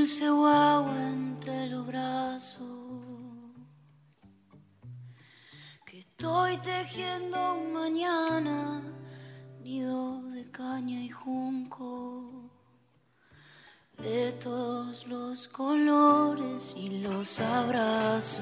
[0.00, 2.66] dulce guagua entre los brazos.
[5.84, 8.80] Que estoy tejiendo un mañana,
[9.62, 12.50] nido de caña y junco.
[13.98, 18.40] De todos los colores y los abrazos.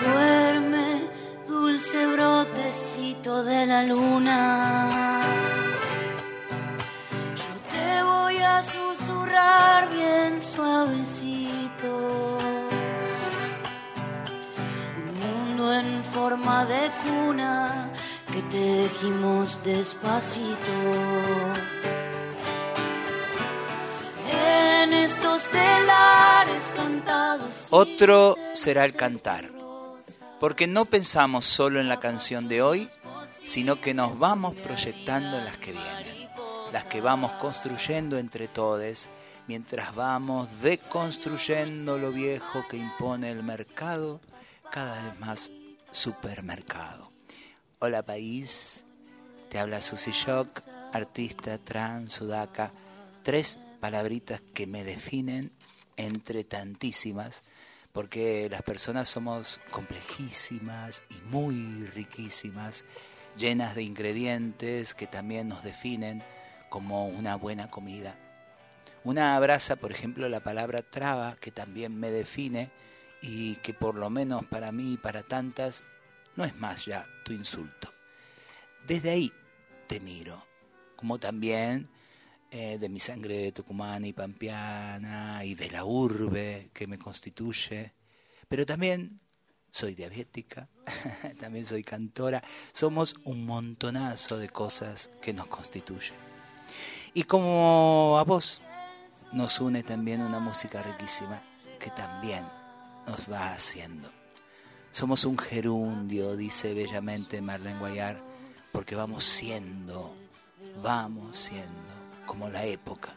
[0.00, 1.10] Duerme,
[1.48, 5.01] dulce brotecito de la luna.
[9.32, 11.86] Susurrar bien suavecito.
[14.96, 17.90] Un mundo en forma de cuna
[18.30, 20.72] que tejimos despacito.
[24.30, 27.68] En estos telares cantados.
[27.70, 29.50] Otro será el cantar,
[30.40, 32.88] porque no pensamos solo en la canción de hoy,
[33.44, 36.28] sino que nos vamos proyectando en las que vienen,
[36.72, 39.08] las que vamos construyendo entre todos,
[39.46, 44.20] mientras vamos deconstruyendo lo viejo que impone el mercado,
[44.70, 45.50] cada vez más
[45.90, 47.12] supermercado.
[47.78, 48.86] Hola país,
[49.50, 52.72] te habla Susy Shock, artista trans sudaca,
[53.22, 55.52] tres palabritas que me definen
[55.96, 57.44] entre tantísimas,
[57.92, 62.84] porque las personas somos complejísimas y muy riquísimas,
[63.36, 66.22] llenas de ingredientes que también nos definen
[66.70, 68.16] como una buena comida.
[69.04, 72.70] Una abraza, por ejemplo, la palabra traba, que también me define
[73.20, 75.82] y que por lo menos para mí y para tantas
[76.36, 77.92] no es más ya tu insulto.
[78.86, 79.32] Desde ahí
[79.88, 80.44] te miro,
[80.96, 81.88] como también
[82.50, 87.92] eh, de mi sangre tucumana y pampeana y de la urbe que me constituye,
[88.48, 89.20] pero también
[89.70, 90.68] soy diabética,
[91.40, 92.42] también soy cantora,
[92.72, 96.14] somos un montonazo de cosas que nos constituyen.
[97.14, 98.62] Y como a vos
[99.32, 101.42] nos une también una música riquísima
[101.78, 102.44] que también
[103.06, 104.10] nos va haciendo.
[104.90, 108.22] Somos un gerundio, dice bellamente Marlene Guayar,
[108.72, 110.14] porque vamos siendo,
[110.82, 111.92] vamos siendo
[112.26, 113.10] como la época,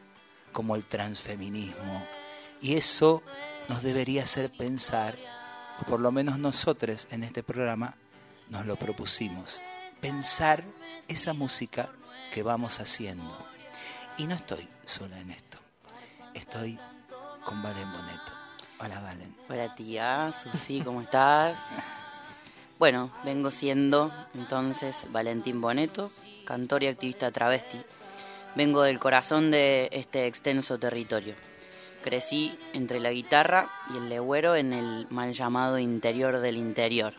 [0.51, 2.05] como el transfeminismo.
[2.61, 3.21] Y eso
[3.67, 5.17] nos debería hacer pensar,
[5.81, 7.95] o por lo menos nosotros en este programa
[8.49, 9.61] nos lo propusimos,
[9.99, 10.63] pensar
[11.07, 11.89] esa música
[12.31, 13.45] que vamos haciendo.
[14.17, 15.59] Y no estoy sola en esto,
[16.35, 16.77] estoy
[17.43, 18.31] con Valen Boneto.
[18.79, 19.35] Hola Valen.
[19.49, 21.57] Hola tía, Susi, ¿cómo estás?
[22.77, 26.11] Bueno, vengo siendo entonces Valentín Boneto,
[26.45, 27.81] cantor y activista travesti.
[28.55, 31.35] Vengo del corazón de este extenso territorio.
[32.03, 37.13] Crecí entre la guitarra y el legüero en el mal llamado interior del interior.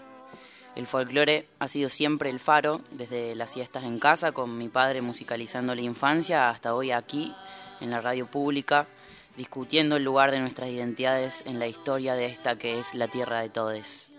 [0.77, 5.01] El folclore ha sido siempre el faro, desde las siestas en casa, con mi padre
[5.01, 7.35] musicalizando la infancia, hasta hoy aquí,
[7.81, 8.87] en la radio pública,
[9.37, 13.41] discutiendo el lugar de nuestras identidades en la historia de esta que es la tierra
[13.41, 14.13] de todes.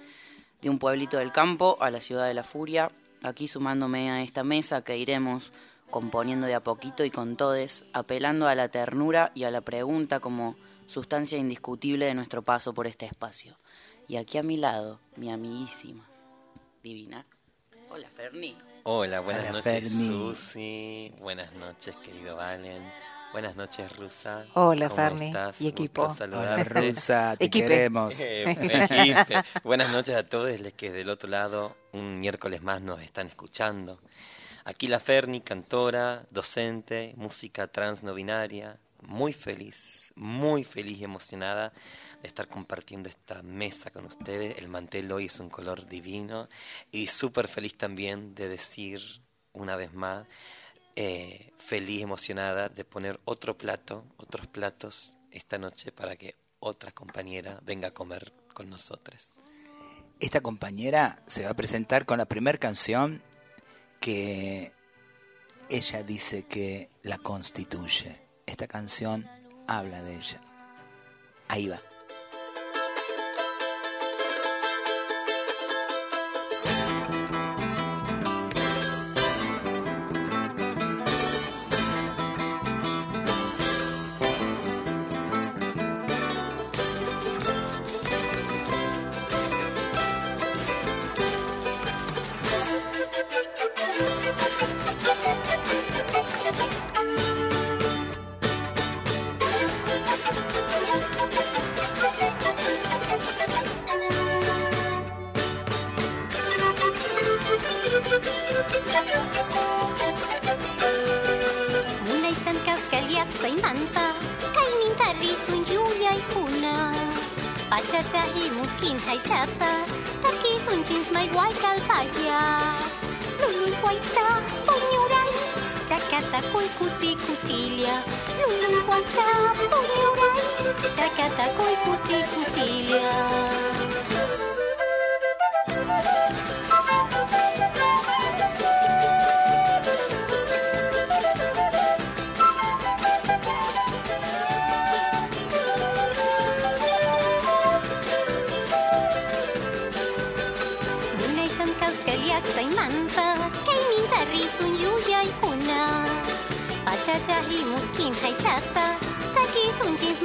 [0.61, 2.91] De un pueblito del campo a la ciudad de la furia,
[3.23, 5.51] aquí sumándome a esta mesa que iremos
[5.89, 10.19] componiendo de a poquito y con todes, apelando a la ternura y a la pregunta
[10.19, 10.55] como
[10.85, 13.57] sustancia indiscutible de nuestro paso por este espacio.
[14.07, 16.07] Y aquí a mi lado, mi amiguísima,
[16.83, 17.25] divina.
[17.89, 18.55] Hola, Ferni.
[18.83, 20.07] Hola, buenas Hola, noches, Ferni.
[20.07, 21.13] Susi.
[21.19, 22.83] Buenas noches, querido Valen.
[23.31, 24.45] Buenas noches, Rusa.
[24.53, 25.61] Hola, ¿Cómo Ferni, estás?
[25.61, 26.07] y equipo.
[26.19, 26.63] Hola.
[26.63, 27.67] Rusa, te Equipe.
[27.67, 28.19] queremos.
[28.19, 29.43] Eh, equipe.
[29.63, 33.99] Buenas noches a todos los que del otro lado un miércoles más nos están escuchando.
[34.65, 41.71] Aquí la Ferni, cantora, docente, música trans no binaria, muy feliz, muy feliz y emocionada
[42.21, 44.57] de estar compartiendo esta mesa con ustedes.
[44.57, 46.47] El mantel hoy es un color divino
[46.91, 49.01] y súper feliz también de decir
[49.53, 50.25] una vez más,
[50.99, 57.59] eh, feliz, emocionada de poner otro plato, otros platos esta noche para que otra compañera
[57.63, 59.41] venga a comer con nosotros.
[60.19, 63.21] Esta compañera se va a presentar con la primera canción
[63.99, 64.71] que
[65.69, 68.19] ella dice que la constituye.
[68.47, 69.29] Esta canción
[69.67, 70.41] habla de ella.
[71.47, 71.79] Ahí va.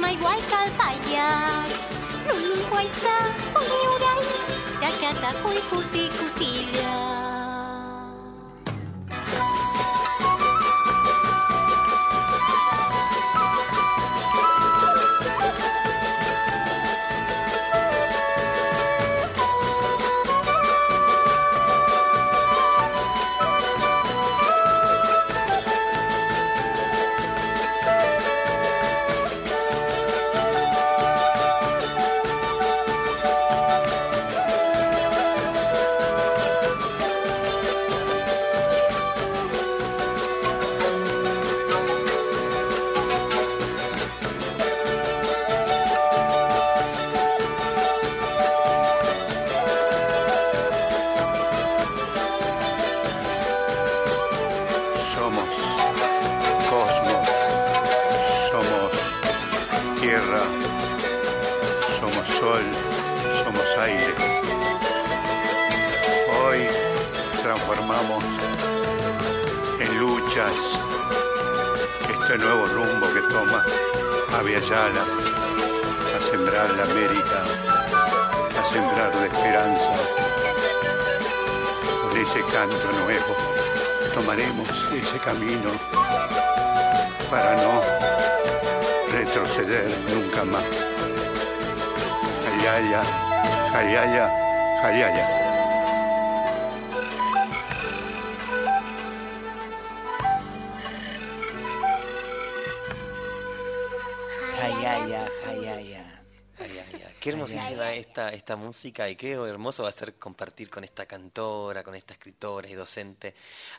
[0.03, 1.63] mai quái ca tài già
[2.27, 4.25] luôn luôn quay xa con yêu đây.
[4.81, 6.92] Cha cha ta khôi cô si cô si là.
[84.13, 85.71] Tomaremos ese camino
[87.29, 87.81] para no
[89.11, 90.65] retroceder nunca más.
[92.53, 93.01] Ayaya,
[93.75, 94.31] ayaya,
[94.83, 95.42] ayaya.
[108.13, 112.13] Esta, esta música y qué hermoso va a ser compartir con esta cantora, con esta
[112.13, 113.33] escritora y docente.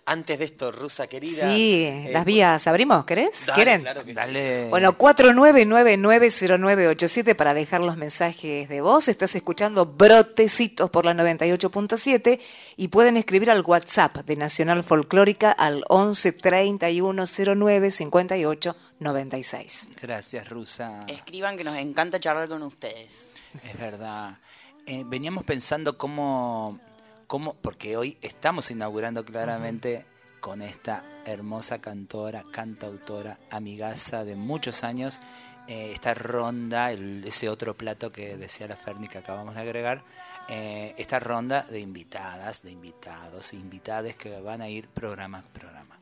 [0.06, 1.54] Antes de esto, Rusa querida.
[1.54, 3.46] Sí, eh, las vías abrimos, ¿querés?
[3.46, 3.82] dale, ¿Quieren?
[3.82, 4.16] claro que sí.
[4.16, 4.69] Dale.
[4.70, 9.06] Bueno, 49990987 para dejar los mensajes de voz.
[9.06, 12.40] Estás escuchando Brotecitos por la 98.7
[12.76, 19.90] y pueden escribir al WhatsApp de Nacional Folclórica al 11 3109 58 96.
[20.02, 21.04] Gracias, Rusa.
[21.06, 23.31] Escriban que nos encanta charlar con ustedes.
[23.62, 24.39] Es verdad.
[24.87, 26.79] Eh, veníamos pensando cómo,
[27.27, 30.05] cómo, porque hoy estamos inaugurando claramente
[30.41, 35.21] con esta hermosa cantora, cantautora, amigaza de muchos años,
[35.69, 40.05] eh, esta ronda, el- ese otro plato que decía la Ferni que acabamos de agregar,
[40.49, 45.99] eh, esta ronda de invitadas, de invitados invitades que van a ir programa a programa.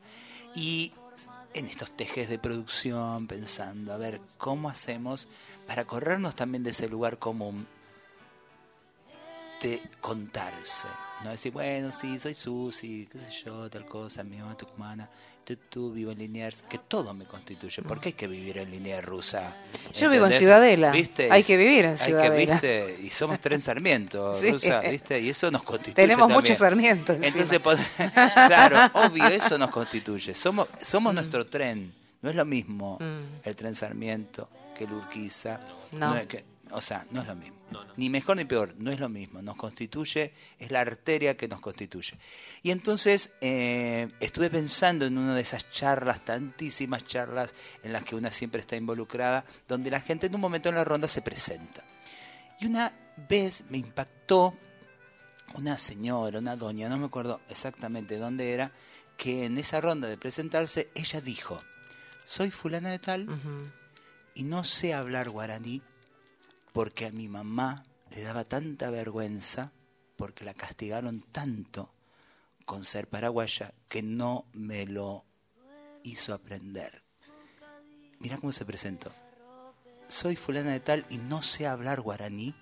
[0.56, 0.92] Y
[1.54, 5.28] en estos tejes de producción, pensando, a ver, ¿cómo hacemos
[5.66, 7.66] para corrernos también de ese lugar común
[9.61, 10.88] de contarse?
[11.23, 15.09] No decir, bueno, sí, soy Susi, qué sé yo, tal cosa, mi mamá tucumana,
[15.44, 17.82] tú, tú vivo en Liniers, que todo me constituye.
[17.82, 19.56] ¿Por qué hay que vivir en Liniers rusa?
[19.94, 20.32] Yo vivo en.
[20.32, 20.90] Ciudadela.
[20.90, 21.28] ¿Viste?
[21.30, 22.52] Hay que vivir en Hay que, Ciudadela.
[22.52, 22.99] ¿viste?
[23.02, 24.50] Y somos Tren Sarmiento, Sí.
[24.50, 25.20] rusa, ¿viste?
[25.20, 26.37] Y eso nos constituye Tenemos también.
[26.40, 27.16] muchos Sarmientos.
[27.20, 27.61] Entonces,
[28.14, 30.34] claro, obvio, eso nos constituye.
[30.34, 31.92] Somos, somos nuestro tren.
[32.22, 33.46] No es lo mismo Mm.
[33.49, 35.61] el tren Sarmiento que el Urquiza.
[35.92, 36.16] No.
[36.16, 37.56] es que- o sea, no es lo mismo.
[37.96, 39.42] Ni mejor ni peor, no es lo mismo.
[39.42, 42.18] Nos constituye, es la arteria que nos constituye.
[42.62, 48.14] Y entonces eh, estuve pensando en una de esas charlas, tantísimas charlas en las que
[48.14, 51.84] una siempre está involucrada, donde la gente en un momento en la ronda se presenta.
[52.60, 52.92] Y una
[53.28, 54.56] vez me impactó
[55.54, 58.72] una señora, una doña, no me acuerdo exactamente dónde era,
[59.16, 61.62] que en esa ronda de presentarse ella dijo,
[62.24, 63.28] soy fulana de tal
[64.34, 65.82] y no sé hablar guaraní
[66.72, 69.72] porque a mi mamá le daba tanta vergüenza
[70.16, 71.92] porque la castigaron tanto
[72.64, 75.24] con ser paraguaya que no me lo
[76.02, 77.02] hizo aprender.
[78.20, 79.12] Mira cómo se presentó.
[80.08, 82.54] Soy fulana de tal y no sé hablar guaraní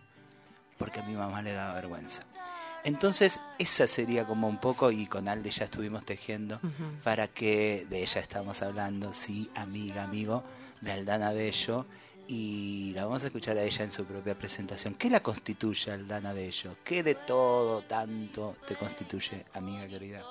[0.78, 2.24] porque a mi mamá le daba vergüenza.
[2.82, 6.58] Entonces, esa sería como un poco, y con Alde ya estuvimos tejiendo,
[7.04, 10.42] para que de ella estamos hablando, sí, amiga, amigo,
[10.80, 11.86] de Aldana Bello,
[12.30, 14.94] y la vamos a escuchar a ella en su propia presentación.
[14.94, 16.76] ¿Qué la constituye, Aldana Bello?
[16.84, 20.22] ¿Qué de todo tanto te constituye, amiga querida?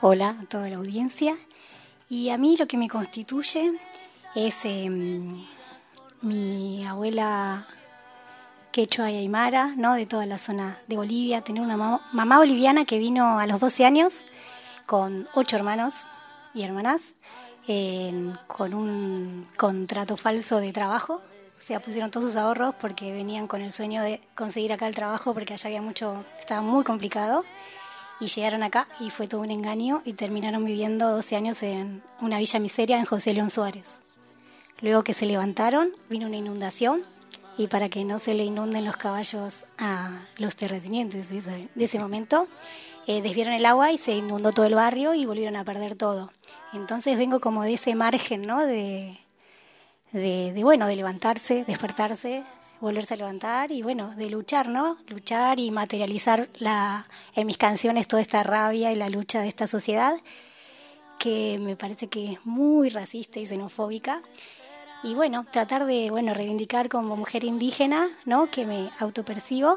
[0.00, 1.36] Hola a toda la audiencia.
[2.08, 3.72] Y a mí lo que me constituye
[4.34, 5.44] es em,
[6.22, 7.66] mi abuela
[8.70, 9.92] quechua y aymara, ¿no?
[9.94, 13.84] de toda la zona de Bolivia, tener una mamá boliviana que vino a los 12
[13.84, 14.24] años
[14.86, 16.06] con ocho hermanos
[16.54, 17.14] y hermanas,
[17.68, 21.20] en- con un contrato falso de trabajo.
[21.58, 24.94] O sea, pusieron todos sus ahorros porque venían con el sueño de conseguir acá el
[24.94, 27.44] trabajo porque allá había mucho, estaba muy complicado.
[28.20, 32.38] Y llegaron acá y fue todo un engaño y terminaron viviendo 12 años en una
[32.38, 33.96] villa miseria en José León Suárez.
[34.80, 37.02] Luego que se levantaron, vino una inundación
[37.58, 41.98] y para que no se le inunden los caballos a los terratenientes de ese, de
[42.00, 42.48] momento,
[43.06, 46.30] eh, desviaron el agua y se inundó todo el barrio y volvieron a perder todo.
[46.72, 48.64] Entonces vengo como de ese margen, ¿no?
[48.64, 49.18] De,
[50.12, 52.44] de, de, bueno, de levantarse, despertarse,
[52.80, 54.96] volverse a levantar y bueno, de luchar, ¿no?
[55.08, 59.66] Luchar y materializar la, en mis canciones toda esta rabia y la lucha de esta
[59.66, 60.14] sociedad
[61.22, 64.20] que me parece que es muy racista y xenofóbica.
[65.04, 68.50] Y bueno, tratar de bueno, reivindicar como mujer indígena, ¿no?
[68.50, 69.76] que me autopercibo,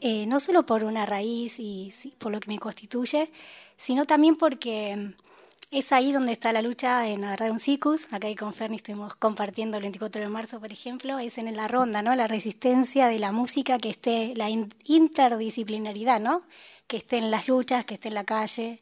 [0.00, 3.30] eh, no solo por una raíz y por lo que me constituye,
[3.76, 5.14] sino también porque
[5.70, 8.12] es ahí donde está la lucha en agarrar un cicus.
[8.12, 12.02] Acá con Ferni estuvimos compartiendo el 24 de marzo, por ejemplo, es en la ronda,
[12.02, 12.14] ¿no?
[12.16, 16.42] La resistencia de la música, que esté, la in- interdisciplinaridad, ¿no?
[16.88, 18.80] Que esté en las luchas, que esté en la calle,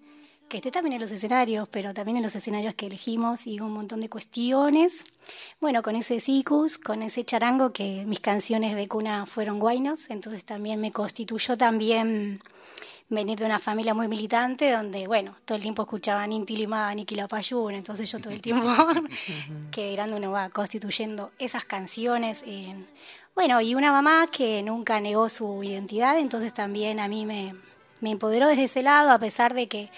[0.52, 3.72] que esté también en los escenarios, pero también en los escenarios que elegimos y un
[3.72, 5.02] montón de cuestiones.
[5.62, 10.44] Bueno, con ese cicus, con ese charango, que mis canciones de cuna fueron guainos, entonces
[10.44, 12.42] también me constituyó también
[13.08, 17.06] venir de una familia muy militante donde, bueno, todo el tiempo escuchaban Inti Limán y
[17.06, 18.66] Quilapayún, entonces yo todo el tiempo
[19.70, 22.42] que grande uno va constituyendo esas canciones.
[22.46, 22.86] en-
[23.34, 27.54] bueno, y una mamá que nunca negó su identidad, entonces también a mí me,
[28.00, 29.88] me empoderó desde ese lado, a pesar de que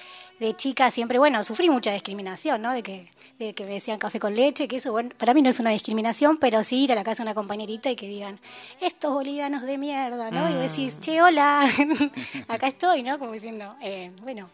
[0.44, 2.72] de chica siempre, bueno, sufrí mucha discriminación, ¿no?
[2.72, 3.08] De que,
[3.38, 5.70] de que me decían café con leche, que eso, bueno, para mí no es una
[5.70, 8.38] discriminación, pero sí ir a la casa de una compañerita y que digan,
[8.80, 10.50] estos bolivianos de mierda, ¿no?
[10.50, 11.68] Y vos decís, che, hola,
[12.48, 13.18] acá estoy, ¿no?
[13.18, 14.50] Como diciendo, eh, bueno,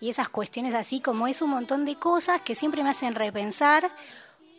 [0.00, 3.90] y esas cuestiones así, como es un montón de cosas que siempre me hacen repensar,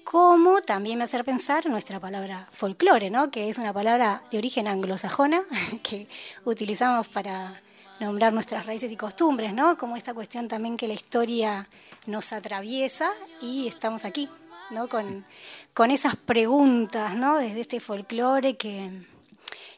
[0.04, 3.32] como también me hace pensar nuestra palabra folclore, ¿no?
[3.32, 5.42] Que es una palabra de origen anglosajona
[5.84, 6.08] que
[6.46, 7.63] utilizamos para
[8.00, 9.78] nombrar nuestras raíces y costumbres, ¿no?
[9.78, 11.68] Como esta cuestión también que la historia
[12.06, 13.10] nos atraviesa
[13.42, 14.30] y estamos aquí,
[14.72, 14.88] ¿no?
[14.90, 15.26] Con,
[15.74, 17.38] con esas preguntas, ¿no?
[17.38, 18.92] Desde este folclore que,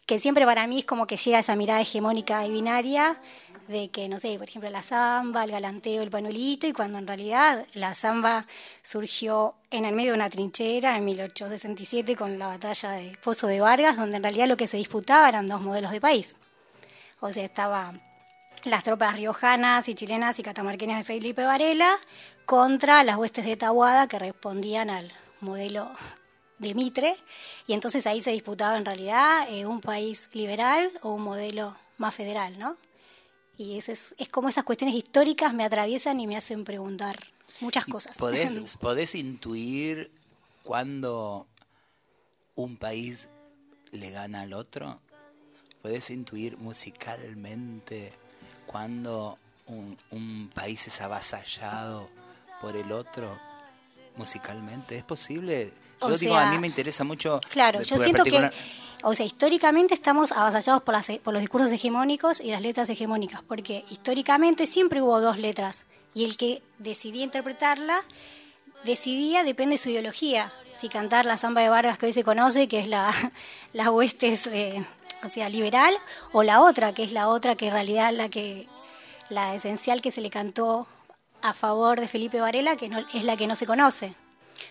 [0.05, 3.19] que siempre para mí es como que llega esa mirada hegemónica y binaria
[3.67, 7.07] de que, no sé, por ejemplo, la samba, el galanteo, el panuelito, y cuando en
[7.07, 8.45] realidad la samba
[8.84, 13.60] surgió en el medio de una trinchera en 1867 con la batalla de Pozo de
[13.60, 16.36] Vargas, donde en realidad lo que se disputaba eran dos modelos de país.
[17.25, 17.91] O sea, estaba
[18.65, 21.98] las tropas riojanas y chilenas y catamarqueñas de Felipe Varela
[22.46, 25.91] contra las huestes de Tahuada que respondían al modelo
[26.60, 27.15] de Mitre
[27.65, 32.13] y entonces ahí se disputaba en realidad eh, un país liberal o un modelo más
[32.13, 32.77] federal, ¿no?
[33.58, 37.17] Y es, es, es como esas cuestiones históricas me atraviesan y me hacen preguntar
[37.60, 38.17] muchas cosas.
[38.17, 40.12] ¿Podés, podés intuir
[40.62, 41.48] cuándo
[42.53, 43.29] un país
[43.91, 45.01] le gana al otro?
[45.86, 48.12] ¿Podés intuir musicalmente
[48.65, 49.38] cuando
[49.68, 52.10] un, un país es avasallado
[52.60, 53.39] por el otro
[54.15, 54.98] musicalmente?
[54.98, 55.72] ¿Es posible?
[56.00, 57.39] O Yo digo, sea, a mí me interesa mucho.
[57.51, 58.58] Claro, yo siento particular- que,
[59.04, 63.44] o sea, históricamente estamos avasallados por, las, por los discursos hegemónicos y las letras hegemónicas,
[63.44, 68.01] porque históricamente siempre hubo dos letras y el que decidía interpretarla
[68.86, 72.68] decidía, depende de su ideología, si cantar la samba de Vargas que hoy se conoce,
[72.68, 73.13] que es la,
[73.74, 74.86] la huestes, eh,
[75.24, 75.95] o sea, liberal,
[76.31, 78.67] o la otra, que es la otra que en realidad la que
[79.29, 80.88] la esencial que se le cantó
[81.41, 84.13] a favor de Felipe Varela, que no, es la que no se conoce.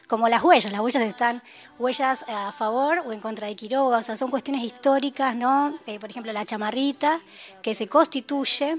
[0.08, 1.42] Como las huellas, las huellas están
[1.78, 5.78] huellas a favor o en contra de Quiroga, o sea, son cuestiones históricas, ¿no?
[6.00, 7.20] Por ejemplo, la chamarrita,
[7.62, 8.78] que se constituye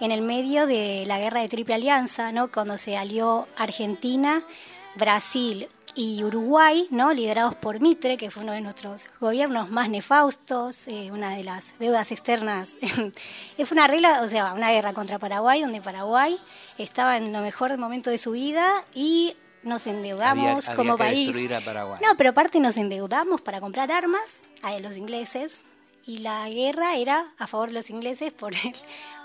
[0.00, 2.50] en el medio de la guerra de Triple Alianza, ¿no?
[2.50, 4.42] Cuando se alió Argentina,
[4.94, 7.12] Brasil y Uruguay, ¿no?
[7.12, 11.78] liderados por Mitre, que fue uno de nuestros gobiernos más nefastos, eh, una de las
[11.78, 12.76] deudas externas.
[13.58, 16.38] es una regla, o sea, una guerra contra Paraguay, donde Paraguay
[16.78, 21.26] estaba en lo mejor momento de su vida y nos endeudamos Había- como país.
[21.26, 21.98] destruir a Paraguay.
[22.02, 24.22] No, pero aparte nos endeudamos para comprar armas
[24.62, 25.64] a los ingleses
[26.06, 28.72] y la guerra era a favor de los ingleses por el,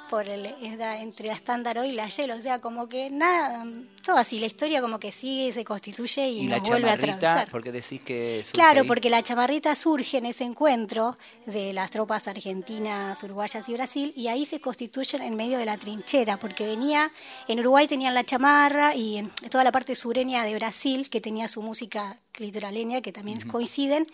[0.09, 3.65] por el, era entre la estándar y la Shell, o sea, como que nada,
[4.05, 6.93] todo así, la historia como que sigue, se constituye y, Y la nos vuelve a
[6.93, 7.49] atravesar.
[7.49, 8.87] porque decís que Claro, ahí.
[8.87, 14.27] porque la chamarrita surge en ese encuentro de las tropas argentinas, uruguayas y Brasil, y
[14.27, 17.11] ahí se constituyen en medio de la trinchera, porque venía,
[17.47, 21.47] en Uruguay tenían la chamarra y en toda la parte sureña de Brasil, que tenía
[21.47, 24.07] su música litoraleña, que también coinciden,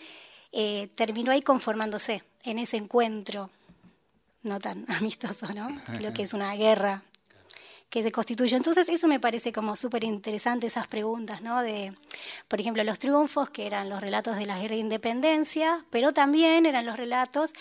[0.52, 3.50] eh, terminó ahí conformándose en ese encuentro
[4.44, 5.68] no tan amistoso, ¿no?
[6.00, 7.02] Lo que es una guerra
[7.90, 8.56] que se constituye.
[8.56, 11.62] Entonces, eso me parece como súper interesante, esas preguntas, ¿no?
[11.62, 11.94] De,
[12.48, 16.66] por ejemplo, los triunfos, que eran los relatos de la guerra de independencia, pero también
[16.66, 17.52] eran los relatos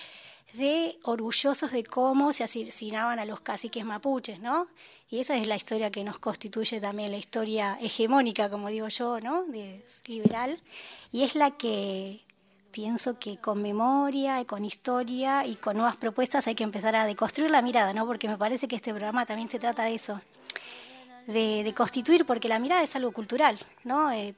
[0.53, 4.67] de orgullosos de cómo se asesinaban a los caciques mapuches, ¿no?
[5.09, 9.19] Y esa es la historia que nos constituye también, la historia hegemónica, como digo yo,
[9.19, 9.43] ¿no?
[9.45, 10.59] De, liberal,
[11.11, 12.21] y es la que
[12.73, 17.05] pienso que con memoria y con historia y con nuevas propuestas hay que empezar a
[17.05, 18.05] deconstruir la mirada, ¿no?
[18.05, 20.19] Porque me parece que este programa también se trata de eso,
[21.27, 24.11] de, de constituir, porque la mirada es algo cultural, ¿no?
[24.11, 24.35] Eh,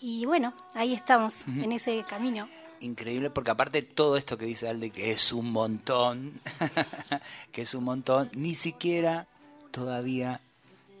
[0.00, 2.48] y bueno, ahí estamos, en ese camino.
[2.80, 6.40] Increíble, porque aparte todo esto que dice Alde, que es un montón,
[7.52, 9.26] que es un montón, ni siquiera
[9.70, 10.40] todavía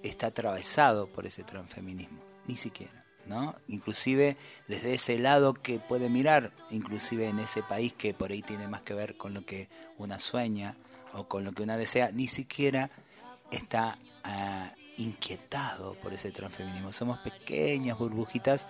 [0.02, 3.54] está atravesado por ese transfeminismo, ni siquiera, ¿no?
[3.68, 4.36] Inclusive
[4.68, 8.82] desde ese lado que puede mirar, inclusive en ese país que por ahí tiene más
[8.82, 10.76] que ver con lo que una sueña
[11.12, 12.90] o con lo que una desea, ni siquiera
[13.50, 16.92] está ah, inquietado por ese transfeminismo.
[16.92, 18.66] Somos pequeñas burbujitas,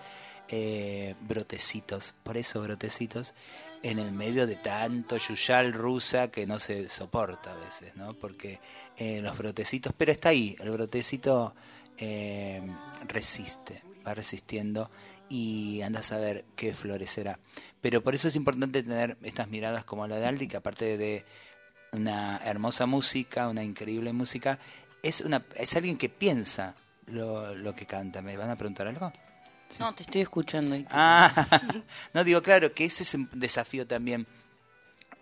[0.47, 3.33] eh, brotecitos, por eso brotecitos,
[3.83, 8.13] en el medio de tanto yuyal rusa que no se soporta a veces, ¿no?
[8.13, 8.59] Porque
[8.97, 11.53] eh, los brotecitos, pero está ahí, el brotecito
[11.97, 12.63] eh,
[13.07, 14.89] resiste, va resistiendo
[15.29, 17.39] y anda a saber qué florecerá.
[17.81, 21.25] Pero por eso es importante tener estas miradas como la de Aldi, que aparte de
[21.91, 24.59] una hermosa música, una increíble música,
[25.01, 26.75] es, una, es alguien que piensa
[27.07, 28.21] lo, lo que canta.
[28.21, 29.11] ¿Me van a preguntar algo?
[29.79, 30.75] No, te estoy escuchando.
[30.89, 31.61] Ah,
[32.13, 34.25] no digo, claro, que ese es un desafío también.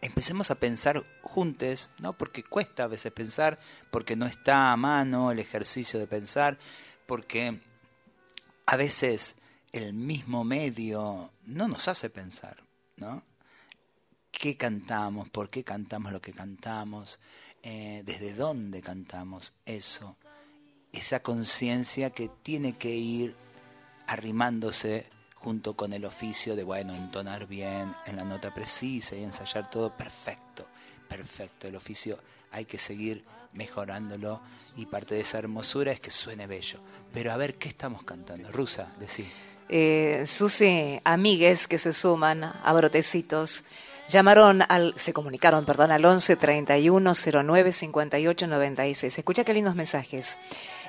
[0.01, 2.13] Empecemos a pensar juntos, ¿no?
[2.13, 3.57] Porque cuesta a veces pensar,
[3.89, 6.57] porque no está a mano el ejercicio de pensar,
[7.05, 7.59] porque
[8.65, 9.35] a veces
[9.71, 12.63] el mismo medio no nos hace pensar,
[12.97, 13.23] ¿no?
[14.31, 15.29] ¿Qué cantamos?
[15.29, 17.19] ¿Por qué cantamos lo que cantamos?
[17.61, 20.17] Eh, ¿Desde dónde cantamos eso?
[20.91, 23.35] Esa conciencia que tiene que ir
[24.07, 29.69] arrimándose junto con el oficio de, bueno, entonar bien en la nota precisa y ensayar
[29.69, 30.67] todo perfecto,
[31.07, 31.67] perfecto.
[31.67, 32.19] El oficio
[32.51, 34.41] hay que seguir mejorándolo
[34.75, 36.79] y parte de esa hermosura es que suene bello.
[37.13, 38.51] Pero a ver, ¿qué estamos cantando?
[38.51, 39.27] Rusa, decí.
[39.69, 43.63] Eh, Susi, amigues que se suman a Brotecitos,
[44.09, 47.13] llamaron al, se comunicaron, perdón, al 11 31
[47.43, 49.17] 09 58 96.
[49.17, 50.37] Escucha qué lindos mensajes.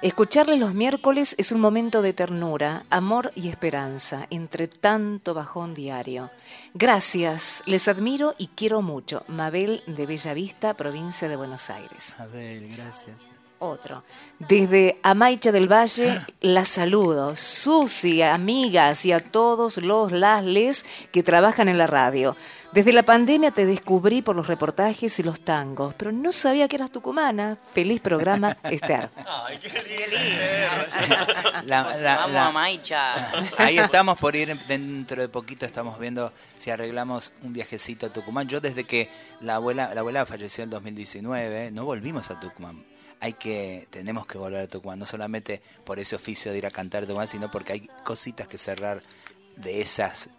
[0.03, 6.31] Escucharles los miércoles es un momento de ternura, amor y esperanza entre tanto bajón diario.
[6.75, 9.25] Gracias, les admiro y quiero mucho.
[9.29, 12.17] Mabel de Bellavista, provincia de Buenos Aires.
[12.19, 13.29] Abel, gracias.
[13.61, 14.03] Otro.
[14.39, 17.35] Desde Amaicha del Valle, la saludo.
[17.37, 22.37] Susi, amigas y a todos los las les que trabajan en la radio.
[22.73, 26.75] Desde la pandemia te descubrí por los reportajes y los tangos, pero no sabía que
[26.77, 27.57] eras tucumana.
[27.73, 29.11] Feliz programa, Esther.
[29.25, 29.71] Ay, qué
[31.65, 33.15] La- la- Vamos la- a Maicha.
[33.57, 38.49] Ahí estamos por ir dentro de poquito, estamos viendo si arreglamos un viajecito a Tucumán.
[38.49, 42.85] Yo desde que la abuela, la abuela falleció en 2019, no volvimos a Tucumán.
[43.21, 46.71] Hay que, tenemos que volver a Tucumán, no solamente por ese oficio de ir a
[46.71, 49.03] cantar a Tucumán, sino porque hay cositas que cerrar
[49.57, 50.31] de esas,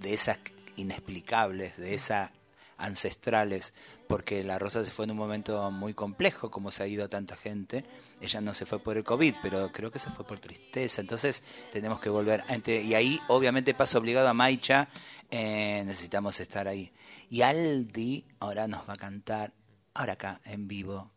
[0.00, 0.38] de esas
[0.76, 2.30] inexplicables, de esas
[2.78, 3.74] ancestrales,
[4.08, 7.36] porque la Rosa se fue en un momento muy complejo, como se ha ido tanta
[7.36, 7.84] gente.
[8.20, 11.00] Ella no se fue por el COVID, pero creo que se fue por tristeza.
[11.00, 11.42] Entonces
[11.72, 12.44] tenemos que volver.
[12.66, 14.88] Y ahí, obviamente, paso obligado a Maicha.
[15.30, 16.92] eh, necesitamos estar ahí.
[17.28, 19.52] Y Aldi ahora nos va a cantar,
[19.94, 21.10] ahora acá, en vivo,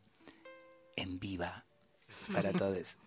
[1.01, 1.65] en viva,
[2.31, 2.97] para todos.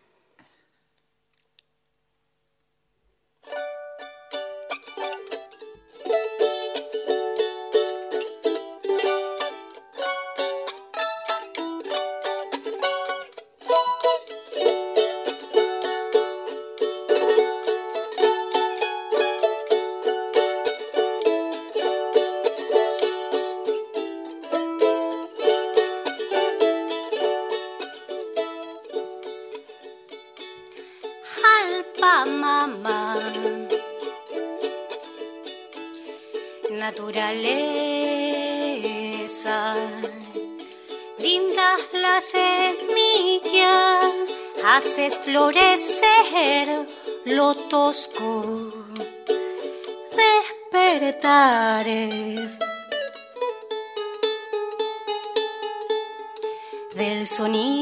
[56.94, 57.72] Del sonido.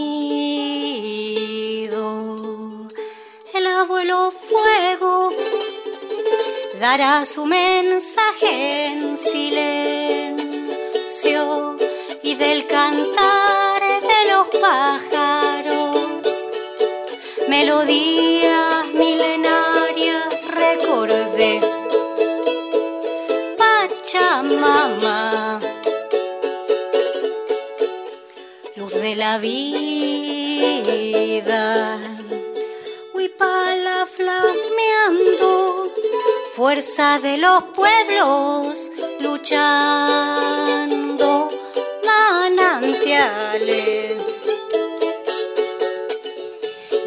[3.52, 5.32] El abuelo fuego
[6.78, 10.30] dará su mensaje en silencio
[12.22, 15.96] y del cantar de los pájaros,
[17.48, 21.60] melodías milenarias recordé.
[23.58, 24.99] Pachamama,
[29.30, 31.62] la vida,
[33.14, 35.92] huipala flameando
[36.56, 38.90] fuerza de los pueblos
[39.20, 41.28] luchando
[42.10, 44.16] manantiales.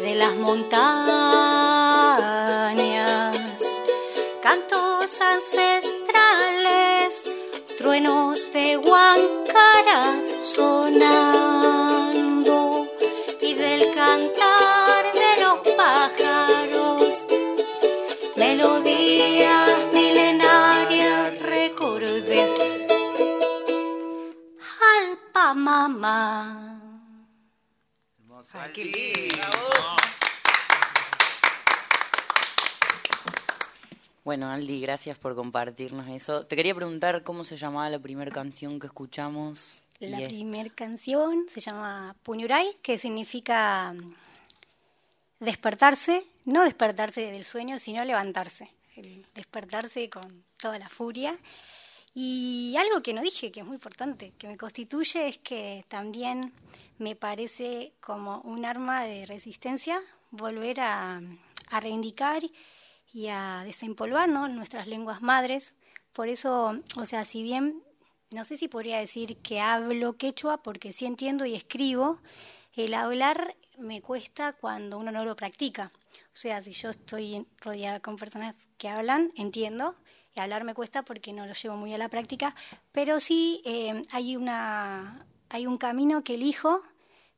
[0.04, 0.86] De las montañas,
[4.40, 7.24] cantos ancestrales,
[7.76, 11.43] truenos de huancaras sonando
[34.94, 36.46] gracias por compartirnos eso.
[36.46, 39.88] Te quería preguntar cómo se llamaba la primera canción que escuchamos.
[39.98, 43.92] La es- primera canción se llama Puñuray, que significa
[45.40, 51.36] despertarse, no despertarse del sueño, sino levantarse, el despertarse con toda la furia.
[52.14, 56.52] Y algo que no dije, que es muy importante, que me constituye, es que también
[56.98, 61.20] me parece como un arma de resistencia volver a,
[61.70, 62.44] a reivindicar
[63.14, 65.74] y a desempolvar nuestras lenguas madres.
[66.12, 67.82] Por eso, o sea, si bien
[68.30, 72.18] no sé si podría decir que hablo quechua porque sí entiendo y escribo,
[72.74, 75.92] el hablar me cuesta cuando uno no lo practica.
[76.32, 79.94] O sea, si yo estoy rodeada con personas que hablan, entiendo,
[80.34, 82.56] y hablar me cuesta porque no lo llevo muy a la práctica,
[82.90, 86.82] pero sí eh, hay, una, hay un camino que elijo,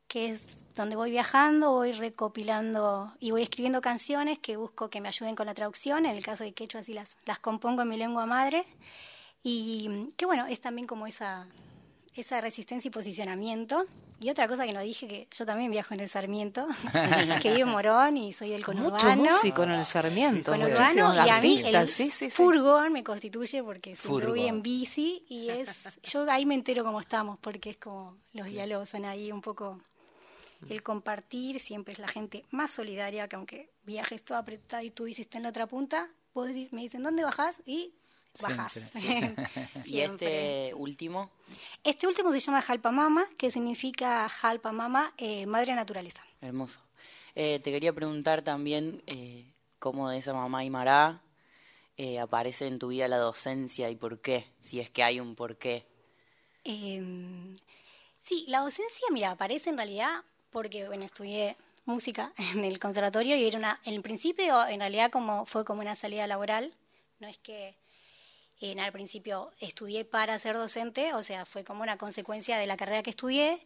[0.09, 0.41] que es
[0.75, 5.47] donde voy viajando, voy recopilando y voy escribiendo canciones que busco que me ayuden con
[5.47, 8.65] la traducción, en el caso de quechua así las, las compongo en mi lengua madre,
[9.43, 11.47] y que bueno, es también como esa,
[12.15, 13.85] esa resistencia y posicionamiento.
[14.19, 16.67] Y otra cosa que no dije, que yo también viajo en el Sarmiento,
[17.43, 19.17] que vivo en Morón y soy del conurbano.
[19.17, 22.31] Mucho músico en el Sarmiento, conurbano, y a mí el sí, sí, sí.
[22.31, 26.99] furgón me constituye porque siempre voy en bici y es yo ahí me entero cómo
[26.99, 29.79] estamos porque es como los diálogos son ahí un poco
[30.69, 35.05] el compartir siempre es la gente más solidaria que aunque viajes todo apretado y tu
[35.05, 37.95] bici está en la otra punta vos decís- me dicen dónde bajás y
[38.43, 38.73] bajás.
[38.93, 39.35] Siempre,
[39.87, 41.31] Y este último,
[41.85, 46.23] este último se llama Jalpa Mama que significa Jalpa Mama eh, madre naturaleza.
[46.41, 46.81] Hermoso.
[47.35, 51.23] Eh, te quería preguntar también eh, cómo de esa mamá Aymara
[51.97, 55.35] eh, aparece en tu vida la docencia y por qué, si es que hay un
[55.35, 55.87] por qué.
[56.65, 57.57] Eh,
[58.21, 60.23] sí, la docencia, mira, aparece en realidad
[60.57, 65.11] porque, bueno, estudié música en el conservatorio y era una, en el principio, en realidad,
[65.11, 66.73] como fue como una salida laboral.
[67.21, 67.75] No es que
[68.63, 72.79] en al principio estudié para ser docente, o sea, fue como una consecuencia de la
[72.79, 73.59] carrera que estudié,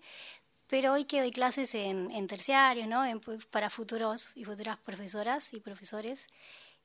[0.66, 3.07] pero hoy que doy clases en, en terciarios, ¿no?
[3.07, 3.20] En-
[3.53, 6.26] para futuros y futuras profesoras y profesores,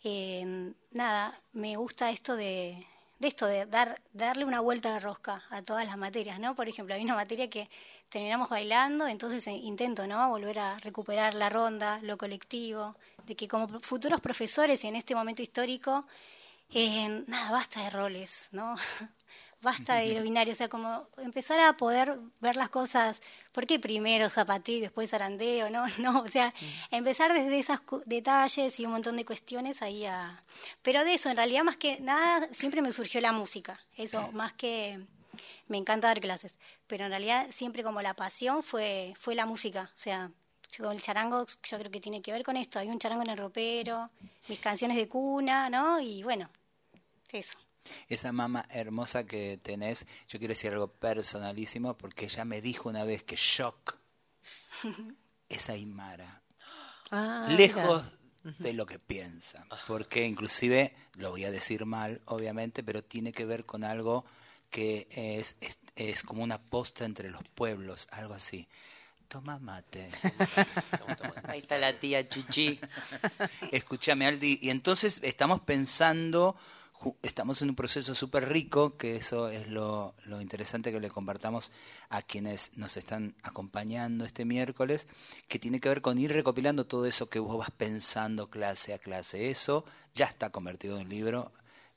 [0.04, 2.86] eh, nada, me gusta esto de,
[3.20, 6.56] de esto de dar darle una vuelta de rosca a todas las materias, ¿no?
[6.56, 7.70] Por ejemplo, hay una materia que
[8.10, 10.30] terminamos bailando, entonces eh, intento, ¿no?
[10.30, 15.16] Volver a recuperar la ronda, lo colectivo, de que como futuros profesores y en este
[15.16, 16.06] momento histórico,
[16.74, 18.76] eh, nada, basta de roles, ¿no?
[19.66, 23.80] basta de lo binario, o sea, como empezar a poder ver las cosas, ¿por qué
[23.80, 25.70] primero zapateo y después zarandeo?
[25.72, 26.54] No, no, o sea,
[26.92, 30.40] empezar desde esos detalles y un montón de cuestiones ahí a...
[30.84, 34.54] Pero de eso, en realidad, más que nada, siempre me surgió la música, eso, más
[34.54, 35.02] que...
[35.68, 36.54] Me encanta dar clases,
[36.86, 40.30] pero en realidad siempre como la pasión fue, fue la música, o sea,
[40.78, 43.32] yo el charango yo creo que tiene que ver con esto, hay un charango en
[43.32, 44.12] el ropero,
[44.48, 46.00] mis canciones de cuna, ¿no?
[46.00, 46.50] Y bueno,
[47.32, 47.58] eso.
[48.10, 53.04] Esa mamá hermosa que tenés, yo quiero decir algo personalísimo porque ella me dijo una
[53.04, 53.98] vez que shock
[55.50, 56.42] es Aymara.
[57.12, 58.18] Ah, lejos
[58.60, 63.46] de lo que piensan, porque inclusive, lo voy a decir mal, obviamente, pero tiene que
[63.46, 64.26] ver con algo
[64.70, 68.68] que es, es- es como una posta entre los pueblos, algo así.
[69.28, 70.10] Toma mate.
[71.48, 72.80] Ahí está la tía Chuchi.
[73.72, 74.60] Escúchame, Aldi.
[74.62, 76.56] Y entonces estamos pensando,
[77.22, 81.72] estamos en un proceso súper rico, que eso es lo, lo interesante que le compartamos
[82.10, 85.08] a quienes nos están acompañando este miércoles,
[85.48, 89.00] que tiene que ver con ir recopilando todo eso que vos vas pensando clase a
[89.00, 89.50] clase.
[89.50, 91.52] Eso ya está convertido en libro.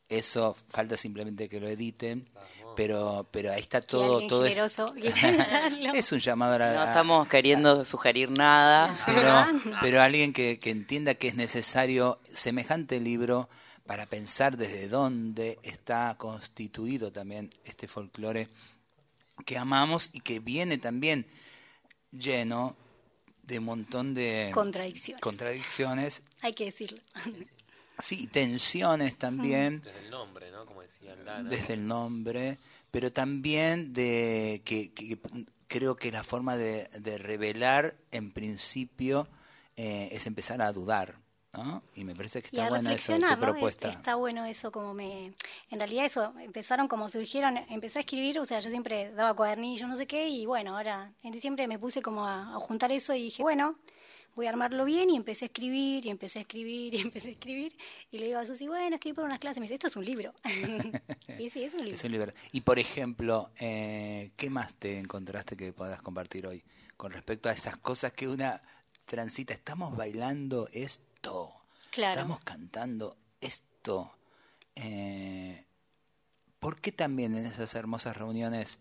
[0.08, 2.28] Eso falta simplemente que lo editen,
[2.74, 4.46] pero pero ahí está todo todo
[5.94, 8.98] es, un llamado a la, No estamos queriendo sugerir nada.
[9.04, 13.50] pero, pero alguien que, que entienda que es necesario semejante libro
[13.88, 18.50] para pensar desde dónde está constituido también este folclore
[19.46, 21.26] que amamos y que viene también
[22.12, 22.76] lleno
[23.44, 25.22] de un montón de Contradicciones.
[25.22, 26.98] contradicciones, Hay que decirlo.
[27.98, 30.66] sí, tensiones también Desde el nombre, ¿no?
[30.66, 31.48] Como decía Aldana.
[31.48, 32.58] desde el nombre,
[32.90, 35.18] pero también de que, que
[35.66, 39.28] creo que la forma de, de revelar en principio
[39.76, 41.18] eh, es empezar a dudar,
[41.52, 41.82] ¿no?
[41.94, 43.46] Y me parece que está bueno eso de tu reflexionar, ¿no?
[43.46, 43.88] Es- propuesta.
[43.88, 45.32] está bueno eso, como me...
[45.70, 49.88] En realidad eso, empezaron como surgieron, empecé a escribir, o sea, yo siempre daba cuadernillos,
[49.88, 53.14] no sé qué, y bueno, ahora en diciembre me puse como a, a juntar eso
[53.14, 53.76] y dije, bueno,
[54.36, 57.32] voy a armarlo bien, y empecé a escribir, y empecé a escribir, y empecé a
[57.32, 57.76] escribir,
[58.12, 60.04] y le digo a Susi, bueno, escribí por unas clases, me dice, esto es un
[60.04, 60.32] libro.
[61.38, 61.94] y sí, es un libro.
[61.94, 62.32] Es un libro.
[62.52, 66.62] Y por ejemplo, eh, ¿qué más te encontraste que puedas compartir hoy
[66.96, 68.62] con respecto a esas cosas que una
[69.06, 69.54] transita?
[69.54, 70.68] Estamos bailando
[71.18, 71.52] esto,
[71.90, 72.20] Claro.
[72.20, 74.14] estamos cantando esto.
[74.76, 75.64] Eh,
[76.60, 78.78] ¿Por qué también en esas hermosas reuniones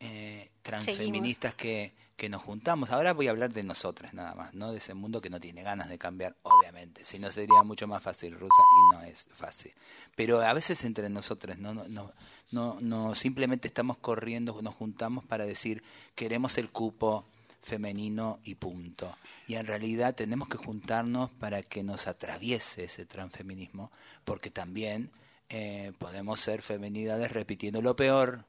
[0.00, 2.90] eh, transfeministas que, que nos juntamos?
[2.90, 5.62] Ahora voy a hablar de nosotras nada más, no de ese mundo que no tiene
[5.62, 7.04] ganas de cambiar, obviamente.
[7.04, 9.72] Si no sería mucho más fácil, Rusa, y no es fácil.
[10.16, 12.12] Pero a veces entre nosotras no, no, no,
[12.50, 15.84] no, no simplemente estamos corriendo, nos juntamos para decir
[16.16, 17.24] queremos el cupo
[17.62, 19.16] femenino y punto.
[19.46, 23.90] Y en realidad tenemos que juntarnos para que nos atraviese ese transfeminismo,
[24.24, 25.10] porque también
[25.48, 28.44] eh, podemos ser feminidades repitiendo lo peor,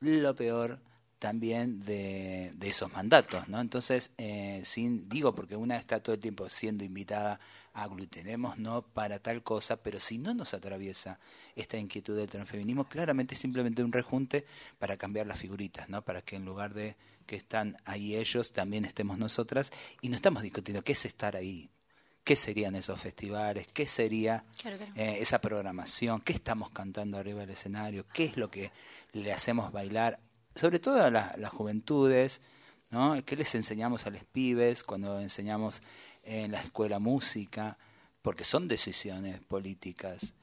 [0.00, 0.80] lo peor
[1.22, 3.60] también de, de esos mandatos, ¿no?
[3.60, 7.38] Entonces, eh, sin, digo, porque una está todo el tiempo siendo invitada
[7.74, 8.82] a aglutinemos, ¿no?
[8.82, 11.20] Para tal cosa, pero si no nos atraviesa
[11.54, 14.44] esta inquietud del transfeminismo, claramente es simplemente un rejunte
[14.80, 16.02] para cambiar las figuritas, ¿no?
[16.02, 16.96] Para que en lugar de
[17.32, 21.70] que están ahí ellos, también estemos nosotras, y no estamos discutiendo qué es estar ahí,
[22.24, 24.92] qué serían esos festivales, qué sería Claro, claro.
[24.96, 28.70] eh, esa programación, qué estamos cantando arriba del escenario, qué es lo que
[29.12, 30.20] le hacemos bailar,
[30.54, 32.42] sobre todo a la- las juventudes,
[32.90, 33.24] ¿no?
[33.24, 35.80] ¿Qué les enseñamos a los pibes cuando enseñamos
[36.24, 37.78] en la escuela música?
[38.20, 40.34] Porque son decisiones políticas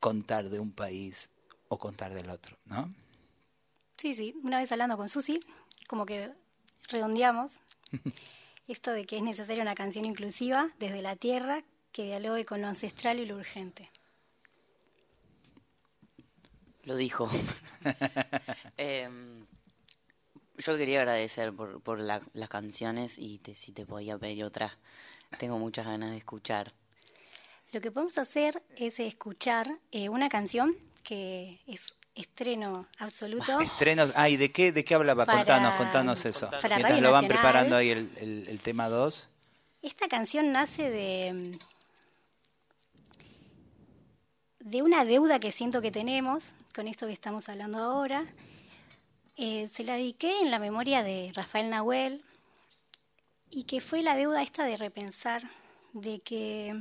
[0.00, 1.30] contar de un país
[1.68, 2.90] o contar del otro, ¿no?
[3.96, 5.38] Sí, sí, una vez hablando con Susi,
[5.92, 6.32] como que
[6.88, 7.60] redondeamos
[8.66, 12.68] esto de que es necesaria una canción inclusiva desde la tierra que dialogue con lo
[12.68, 13.90] ancestral y lo urgente.
[16.84, 17.28] Lo dijo.
[18.78, 19.44] Em,
[20.56, 24.72] yo quería agradecer por, por la- las canciones y te- si te podía pedir otra.
[25.38, 26.72] Tengo muchas ganas de escuchar.
[27.72, 30.74] Lo que podemos hacer es escuchar eh, una canción
[31.04, 33.58] que es estreno absoluto.
[33.60, 35.24] Estrenos, ay, ¿de qué, de qué hablaba?
[35.24, 36.46] Para- contanos, contanos eso.
[36.50, 37.42] para Mientras Radio lo van Nacional.
[37.42, 39.28] preparando ahí el, el- el tema 2.
[39.82, 41.58] Esta canción nace de,
[44.60, 48.24] de una deuda que siento que tenemos con esto que estamos hablando ahora.
[49.36, 52.22] Eh, se la dediqué en la memoria de Rafael Nahuel
[53.50, 55.42] y que fue la deuda esta de repensar
[55.94, 56.74] de que,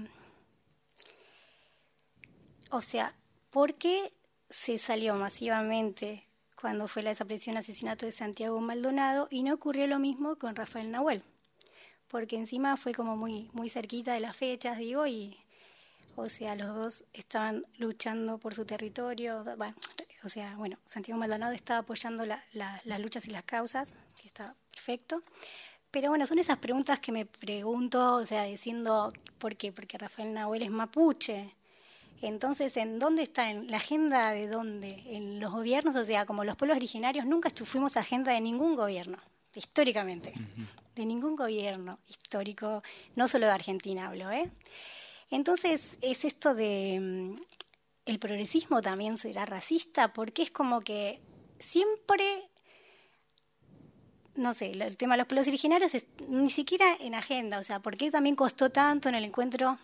[2.70, 3.16] o sea,
[3.50, 4.14] ¿por qué
[4.52, 6.28] se salió masivamente
[6.60, 10.92] cuando fue la desaparición asesinato de Santiago Maldonado y no ocurrió lo mismo con Rafael
[10.92, 11.24] Nahuel?
[12.08, 15.38] porque encima fue como muy, muy cerquita de las fechas, digo, y,
[16.18, 19.46] o sea, los dos estaban luchando por su territorio,
[20.22, 24.28] o sea, bueno, Santiago Maldonado estaba apoyando la- la- las luchas y las causas, que
[24.28, 25.22] está perfecto,
[25.90, 29.72] pero bueno, son esas preguntas que me pregunto, o sea, diciendo, ¿por qué?
[29.72, 31.56] Porque Rafael Nahuel es mapuche,
[32.22, 33.50] entonces, ¿en dónde está?
[33.50, 35.04] ¿En la agenda de dónde?
[35.08, 35.96] ¿En los gobiernos?
[35.96, 39.18] O sea, como los pueblos originarios nunca fuimos agenda de ningún gobierno,
[39.56, 40.34] históricamente.
[40.96, 42.84] De ningún gobierno histórico,
[43.16, 44.50] no solo de Argentina hablo, ¿eh?
[45.30, 47.00] Entonces, es esto de...
[47.00, 47.42] mm,
[48.06, 50.12] ¿El progresismo también será racista?
[50.12, 51.22] Porque es como que
[51.60, 52.50] siempre
[54.36, 57.80] no sé, el tema de los pueblos originarios es ni siquiera en agenda, o sea,
[57.80, 59.78] ¿por qué también costó tanto en el encuentro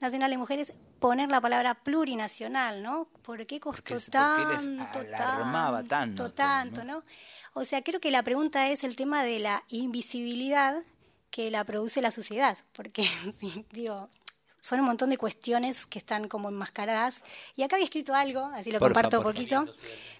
[0.00, 3.08] Nacional de Mujeres poner la palabra plurinacional, ¿no?
[3.22, 6.94] ¿Por qué costó Porque tanto, porque les alarmaba tanto, tanto, ¿no?
[6.94, 7.04] ¿no?
[7.54, 10.82] O sea, creo que la pregunta es el tema de la invisibilidad
[11.30, 13.08] que la produce la sociedad, porque
[13.72, 14.08] digo,
[14.60, 17.22] son un montón de cuestiones que están como enmascaradas.
[17.56, 19.66] Y acá había escrito algo, así lo comparto un poquito.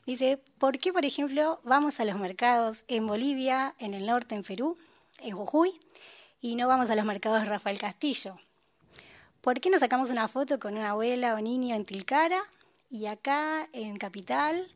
[0.06, 4.42] Dice, ¿por qué, por ejemplo, vamos a los mercados en Bolivia, en el norte, en
[4.42, 4.76] Perú,
[5.20, 5.78] en Jujuy,
[6.40, 8.38] y no vamos a los mercados de Rafael Castillo?
[9.40, 12.40] ¿Por qué no sacamos una foto con una abuela o niño en Tilcara
[12.90, 14.68] y acá en Capital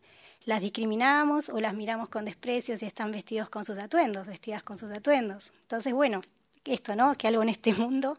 [0.45, 4.79] las discriminamos o las miramos con desprecio si están vestidos con sus atuendos, vestidas con
[4.79, 5.53] sus atuendos?
[5.63, 6.21] Entonces, bueno,
[6.65, 7.13] esto, ¿no?
[7.15, 8.19] Que algo en este mundo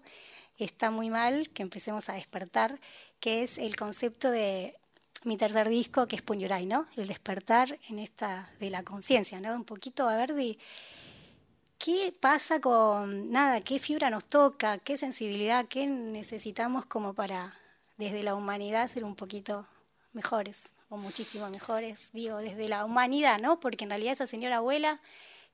[0.59, 2.77] está muy mal, que empecemos a despertar,
[3.21, 4.75] que es el concepto de
[5.23, 6.87] mi tercer disco, que es Puñuray, ¿no?
[6.97, 9.55] El despertar en esta de la conciencia, ¿no?
[9.55, 10.57] Un poquito a ver de
[11.83, 17.59] qué pasa con nada, qué fibra nos toca, qué sensibilidad, qué necesitamos como para
[17.97, 19.67] desde la humanidad ser un poquito
[20.13, 23.59] mejores o muchísimo mejores, digo, desde la humanidad, ¿no?
[23.59, 25.01] Porque en realidad esa señora abuela,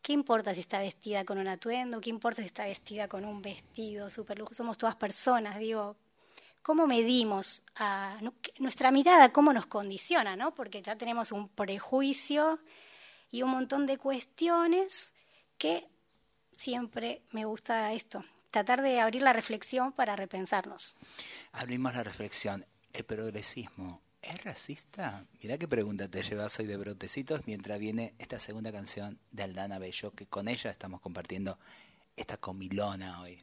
[0.04, 2.00] ¿qué importa si está vestida con un atuendo?
[2.00, 4.54] ¿Qué importa si está vestida con un vestido súper lujo?
[4.54, 5.96] Somos todas personas, digo,
[6.62, 7.63] ¿cómo medimos
[8.60, 10.54] nuestra mirada, cómo nos condiciona, ¿no?
[10.54, 12.60] Porque ya tenemos un prejuicio
[13.32, 15.15] y un montón de cuestiones
[15.58, 15.88] que
[16.60, 20.98] siempre me gusta esto, tratar de abrir la reflexión para repensarnos.
[21.54, 22.65] Abrimos la reflexión.
[22.91, 25.26] ¿El progresismo es racista?
[25.41, 29.80] Mirá qué pregunta te llevas hoy de brotecitos mientras viene esta segunda canción de Aldana
[29.80, 31.58] Bello, que con ella estamos compartiendo
[32.17, 33.41] esta comilona hoy.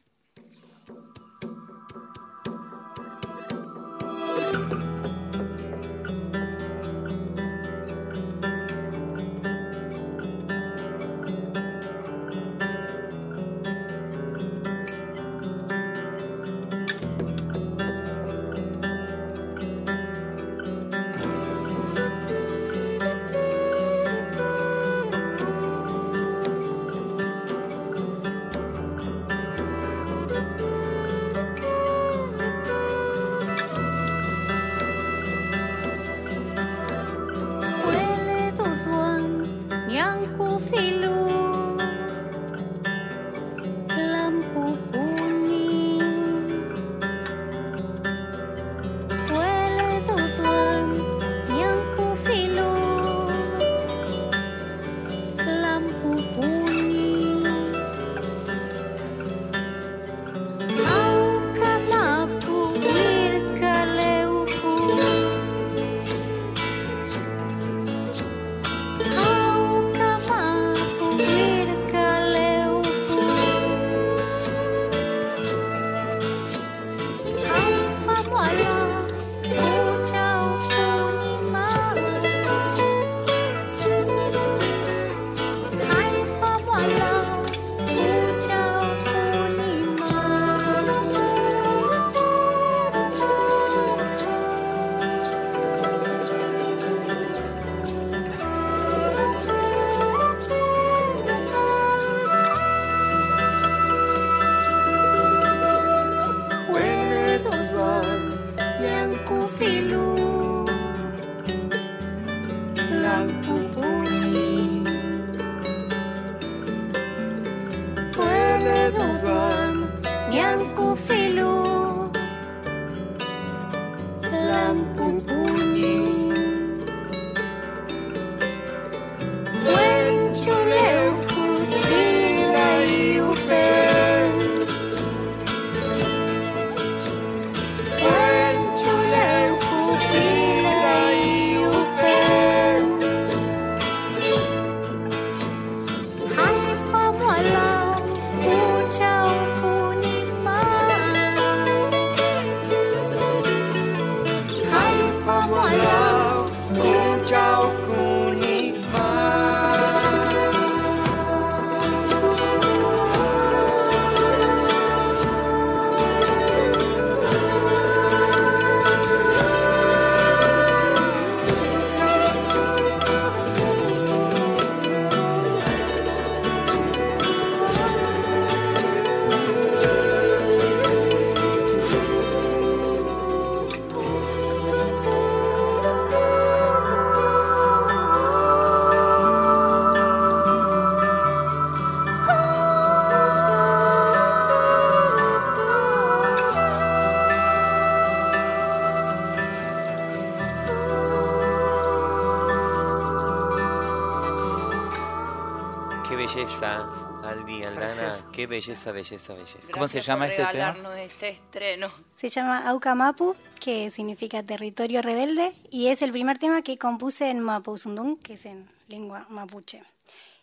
[206.47, 206.87] Belleza,
[207.23, 207.75] Aldi, Aldana.
[207.75, 208.31] Precioso.
[208.31, 209.71] Qué belleza, belleza, belleza.
[209.71, 210.99] ¿Cómo se llama por este tema?
[210.99, 211.91] este estreno.
[212.15, 217.41] Se llama Aucamapu, que significa territorio rebelde, y es el primer tema que compuse en
[217.41, 219.83] Mapuzundún, que es en lengua mapuche,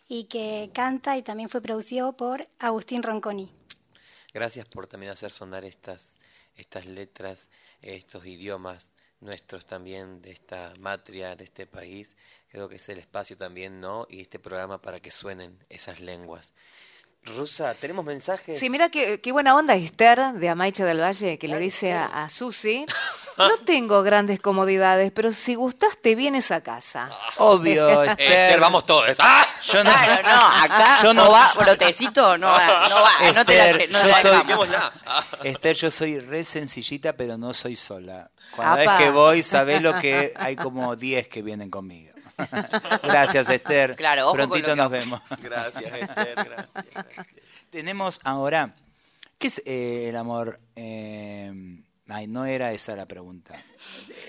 [0.07, 3.51] y que canta y también fue producido por Agustín Ronconi.
[4.31, 6.15] Gracias por también hacer sonar estas,
[6.55, 7.49] estas letras,
[7.81, 8.91] estos idiomas
[9.25, 12.15] nuestros también de esta matria, de este país.
[12.49, 14.07] Creo que es el espacio también, ¿no?
[14.09, 16.53] Y este programa para que suenen esas lenguas.
[17.25, 18.59] Rusa, ¿tenemos mensajes?
[18.59, 22.05] Sí, mira qué, qué buena onda Esther de Amaicha del Valle, que le dice a,
[22.23, 22.85] a Susi,
[23.37, 27.09] no tengo grandes comodidades, pero si gustas te vienes a casa.
[27.37, 28.31] Obvio, Eh, Esther.
[28.31, 29.17] Esther, vamos todos.
[29.19, 29.43] ¡Ah!
[29.65, 33.45] Yo no, Claro, no, acá Yo no no- va, brotecito, no va, no va, no
[33.45, 34.67] te la, Esther, no yo la soy-.
[35.07, 35.23] Ah.
[35.43, 38.29] Esther, yo soy re sencillita, pero no soy sola.
[38.55, 38.83] Cuando Apa.
[38.97, 42.13] es que voy, sabés lo que hay como 10 que vienen conmigo.
[43.03, 43.95] Gracias, Esther.
[43.95, 45.21] Claro, ojo con Prontito lo que nos vemos.
[45.41, 46.85] Gracias, Esther, gracias.
[46.85, 47.27] gracias.
[47.69, 48.75] Tenemos ahora,
[49.37, 50.59] ¿qué es eh, el amor?
[50.75, 53.55] Eh, ay, no era esa la pregunta.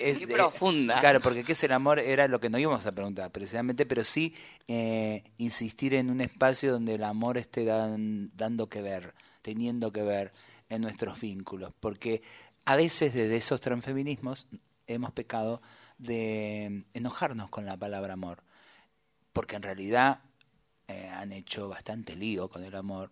[0.00, 0.98] Es- Qué profunda.
[1.00, 1.98] Claro, porque ¿qué es el amor?
[1.98, 4.34] Era lo que no íbamos a preguntar precisamente, pero sí
[4.68, 10.02] eh, insistir en un espacio donde el amor esté dan- dando que ver, teniendo que
[10.02, 10.32] ver
[10.68, 12.22] en nuestros vínculos, porque
[12.64, 14.48] a veces desde esos transfeminismos
[14.88, 15.62] hemos pecado
[15.98, 18.42] de enojarnos con la palabra amor,
[19.32, 20.20] porque en realidad
[20.88, 23.10] eh, han hecho bastante lío con el amor,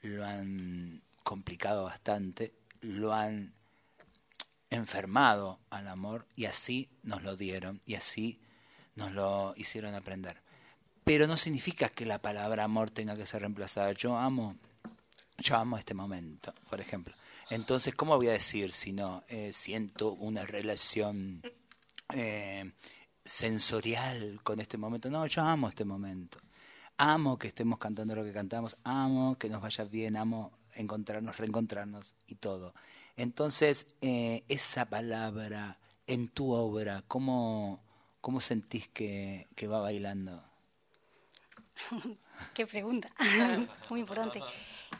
[0.00, 3.54] lo han complicado bastante, lo han
[4.70, 8.40] enfermado al amor y así nos lo dieron y así
[8.96, 10.38] nos lo hicieron aprender.
[11.04, 13.92] Pero no significa que la palabra amor tenga que ser reemplazada.
[13.92, 14.56] Yo amo,
[15.38, 17.14] yo amo este momento, por ejemplo.
[17.50, 21.42] Entonces, ¿cómo voy a decir si no eh, siento una relación
[22.12, 22.72] eh,
[23.24, 25.10] sensorial con este momento?
[25.10, 26.38] No, yo amo este momento.
[26.98, 32.14] Amo que estemos cantando lo que cantamos, amo que nos vaya bien, amo encontrarnos, reencontrarnos
[32.26, 32.74] y todo.
[33.16, 37.82] Entonces, eh, esa palabra en tu obra, ¿cómo,
[38.20, 40.51] cómo sentís que, que va bailando?
[42.54, 43.10] Qué pregunta,
[43.90, 44.40] muy importante.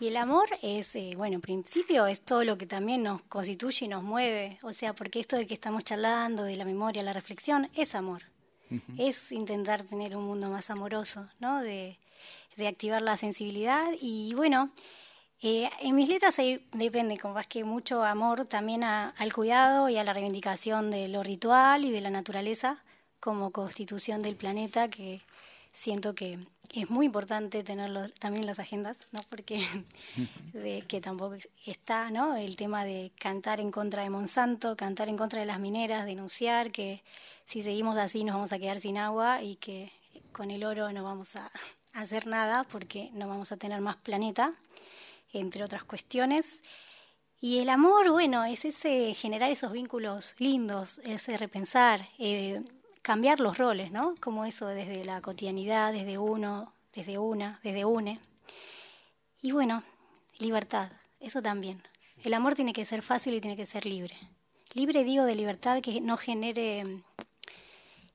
[0.00, 3.84] Y el amor es, eh, bueno, en principio es todo lo que también nos constituye
[3.86, 7.12] y nos mueve, o sea, porque esto de que estamos charlando, de la memoria, la
[7.12, 8.22] reflexión, es amor.
[8.96, 11.60] Es intentar tener un mundo más amoroso, ¿no?
[11.60, 11.98] De,
[12.56, 14.70] de activar la sensibilidad y bueno,
[15.42, 19.90] eh, en mis letras hay, depende, como más que mucho amor también a- al cuidado
[19.90, 22.82] y a la reivindicación de lo ritual y de la naturaleza
[23.20, 25.20] como constitución del planeta que
[25.72, 26.38] siento que
[26.72, 29.20] es muy importante tenerlo también en las agendas, ¿no?
[29.28, 29.66] Porque
[30.52, 32.36] de que tampoco está, ¿no?
[32.36, 36.70] El tema de cantar en contra de Monsanto, cantar en contra de las mineras, denunciar
[36.70, 37.02] que
[37.46, 39.92] si seguimos así nos vamos a quedar sin agua y que
[40.32, 41.50] con el oro no vamos a
[41.92, 44.52] hacer nada porque no vamos a tener más planeta,
[45.32, 46.62] entre otras cuestiones.
[47.40, 52.62] Y el amor, bueno, es ese generar esos vínculos lindos, ese repensar, eh,
[53.02, 54.14] cambiar los roles, ¿no?
[54.20, 58.18] Como eso desde la cotidianidad, desde uno, desde una, desde une.
[59.40, 59.82] Y bueno,
[60.38, 60.90] libertad,
[61.20, 61.82] eso también.
[62.22, 64.16] El amor tiene que ser fácil y tiene que ser libre.
[64.74, 67.02] Libre digo de libertad que no genere,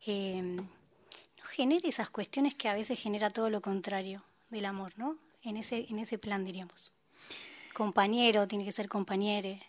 [0.05, 5.17] eh, no genere esas cuestiones que a veces genera todo lo contrario del amor, ¿no?
[5.43, 6.93] En ese, en ese plan diríamos.
[7.73, 9.61] Compañero, tiene que ser compañere.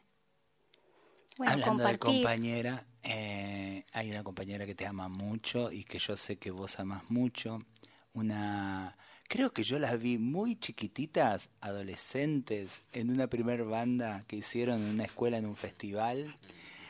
[1.36, 2.22] Bueno, Hablando de compartir.
[2.22, 6.78] compañera, eh, hay una compañera que te ama mucho y que yo sé que vos
[6.80, 7.61] amas mucho.
[8.14, 8.96] Una,
[9.28, 14.88] creo que yo las vi muy chiquititas, adolescentes, en una primer banda que hicieron en
[14.90, 16.26] una escuela en un festival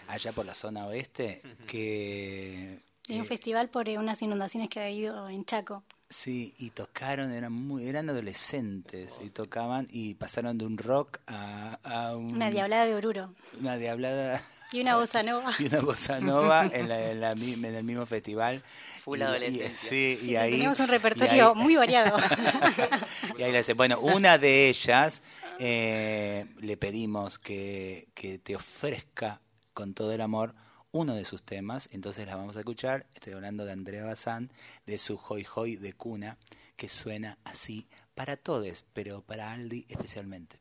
[0.06, 4.80] allá por la zona oeste, que En un eh, festival por eh, unas inundaciones que
[4.80, 5.82] había habido en Chaco.
[6.10, 11.78] Sí, y tocaron, eran muy, eran adolescentes y tocaban y pasaron de un rock a,
[11.84, 13.34] a un- Una diablada de Oruro.
[13.60, 14.42] una diablada
[14.72, 15.52] Y una bossa nova.
[15.58, 18.62] y una bossa nova en, la- en la en el mismo festival.
[19.02, 19.68] Full Y- y- adolescencia.
[19.90, 22.16] sí, Sí, y ahí teníamos un repertorio ahí- muy variado.
[23.38, 25.22] y ahí le dice, bueno, una de ellas
[25.58, 29.40] eh, le pedimos que, que te ofrezca
[29.72, 30.54] con todo el amor
[30.90, 33.06] uno de sus temas, entonces la vamos a escuchar.
[33.14, 34.50] Estoy hablando de Andrea Bazán,
[34.86, 36.38] de su Hoy Hoy de cuna,
[36.76, 40.60] que suena así para todos, pero para Aldi especialmente.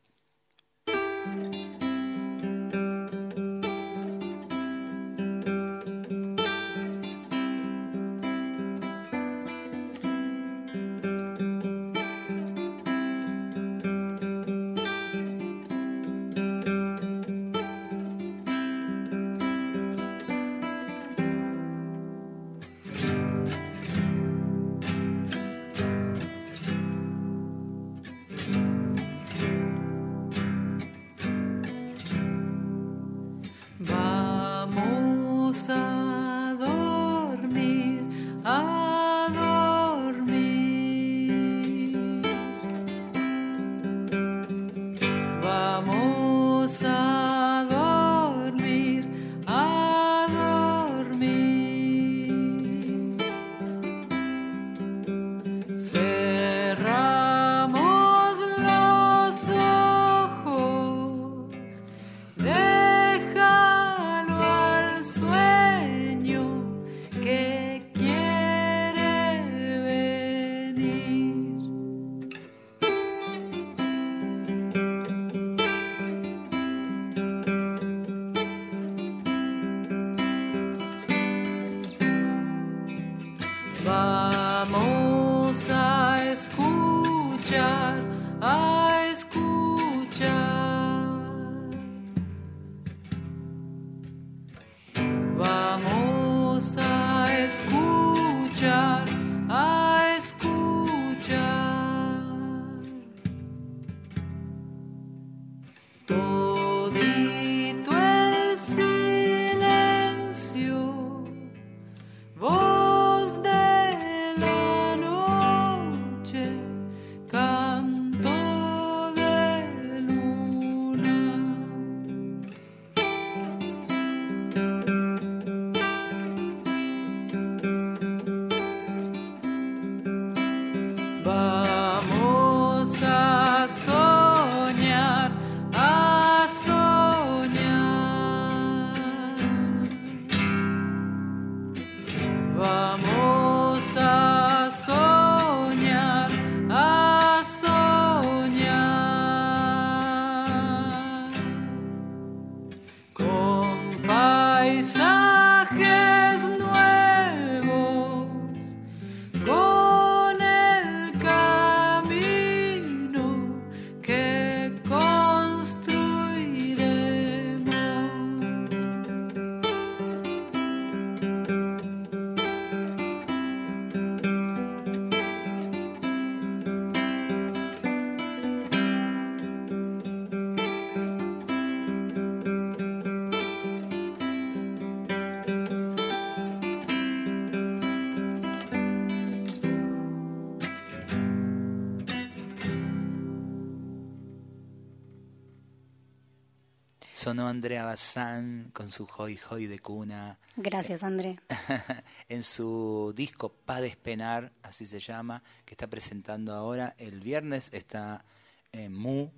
[197.28, 200.38] Sonó Andrea Bazán con su Hoy Hoy de cuna.
[200.56, 201.38] Gracias, André.
[202.30, 206.94] en su disco Pa Despenar, así se llama, que está presentando ahora.
[206.96, 208.24] El viernes está
[208.72, 209.28] en Mu,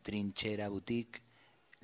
[0.00, 1.20] Trinchera Boutique,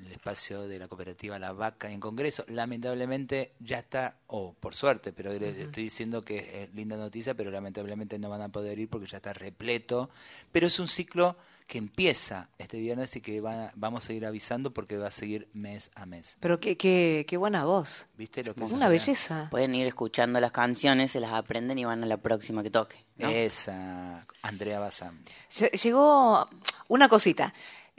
[0.06, 2.44] el espacio de la cooperativa La Vaca en Congreso.
[2.48, 7.50] Lamentablemente ya está, o por suerte, pero les estoy diciendo que es linda noticia, pero
[7.50, 10.10] lamentablemente no van a poder ir porque ya está repleto.
[10.50, 11.36] Pero es un ciclo
[11.68, 15.48] que empieza este viernes y que va- vamos a ir avisando porque va a seguir
[15.54, 16.36] mes a mes.
[16.40, 18.06] Pero qué, qué, qué buena voz.
[18.18, 19.48] ¿Viste lo que Es es una belleza.
[19.50, 22.96] Pueden ir escuchando las canciones, se las aprenden y van a la próxima que toque.
[23.16, 23.28] ¿no?
[23.28, 25.22] Esa, Andrea Bazán.
[25.50, 26.48] Lle- Llegó
[26.88, 27.54] una cosita.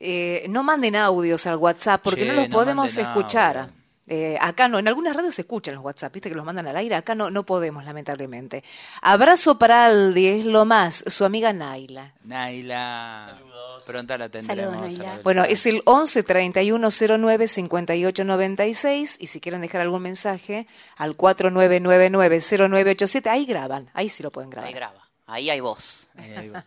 [0.05, 3.57] Eh, no manden audios al WhatsApp porque Che, no los no podemos escuchar.
[3.57, 3.73] audio.
[4.07, 6.75] Eh, acá no, en algunas radios se escuchan los WhatsApp, viste que los mandan al
[6.75, 8.61] aire, acá no, no podemos, lamentablemente.
[9.01, 12.11] Abrazo para Aldi, es lo más, su amiga Naila.
[12.25, 13.37] Naila.
[13.87, 14.65] Pronto la tendremos.
[14.65, 15.03] Saludos, a la Naila.
[15.05, 15.23] vuelta.
[15.23, 21.15] Bueno, es el 11 31 09 58 96 y si quieren dejar algún mensaje al
[21.15, 22.09] 4999
[22.41, 24.67] 0987, ahí graban, ahí sí lo pueden grabar.
[24.67, 26.09] Ahí graba, ahí hay voz.
[26.17, 26.65] Ahí, ahí va.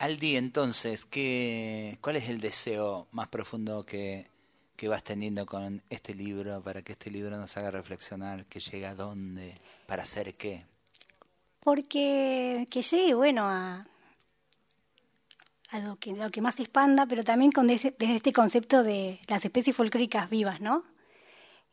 [0.00, 4.30] Aldi, entonces, ¿qué, ¿cuál es el deseo más profundo que,
[4.74, 8.46] que vas teniendo con este libro para que este libro nos haga reflexionar?
[8.46, 9.60] ¿Que llegue a dónde?
[9.86, 10.64] ¿Para hacer qué?
[11.62, 13.86] Porque que llegue, bueno, a,
[15.84, 19.76] lo, que, más se expanda, pero también con desde, desde este concepto de las especies
[19.76, 20.82] folclóricas vivas, ¿no?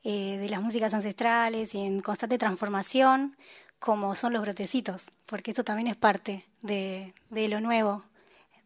[0.04, 3.38] Eh, de las músicas ancestrales y en constante transformación,
[3.80, 8.04] como son los brotecitos, porque esto también es parte de, de lo nuevo,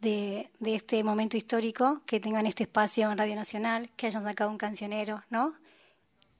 [0.01, 4.49] de, de este momento histórico, que tengan este espacio en Radio Nacional, que hayan sacado
[4.49, 5.53] un cancionero, ¿no?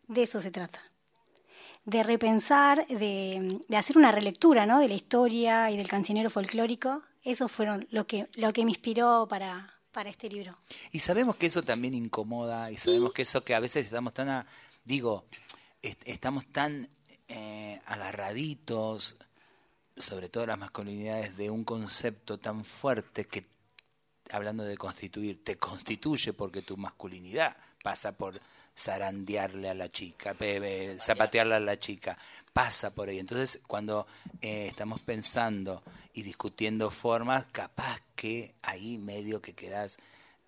[0.07, 0.82] De eso se trata
[1.84, 4.80] de repensar, de, de hacer una relectura ¿no?
[4.80, 7.01] de la historia y del cancionero folclórico.
[7.24, 10.55] Eso fueron lo que, lo que me inspiró para, para este libro.
[10.91, 14.30] Y sabemos que eso también incomoda y sabemos que eso que a veces estamos tan,
[14.30, 14.45] a-
[14.86, 15.26] digo,
[15.82, 16.88] est- estamos tan
[17.28, 19.18] eh, agarraditos,
[19.97, 23.47] sobre todo las masculinidades, de un concepto tan fuerte que,
[24.32, 28.40] hablando de constituir, te constituye porque tu masculinidad pasa por
[28.78, 30.36] zarandearle a la chica,
[31.00, 32.18] zapatearle a la chica,
[32.54, 33.20] pasa por ahí.
[33.20, 34.08] Entonces, cuando
[34.42, 39.98] eh, estamos pensando y discutiendo formas, capaz que ahí medio que quedas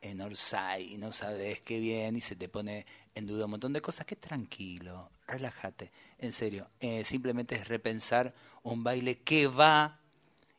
[0.01, 3.73] en Orsay y no sabes qué bien y se te pone en duda un montón
[3.73, 4.05] de cosas.
[4.05, 6.69] Que tranquilo, relájate, en serio.
[6.79, 9.99] eh, simplemente es repensar un baile que va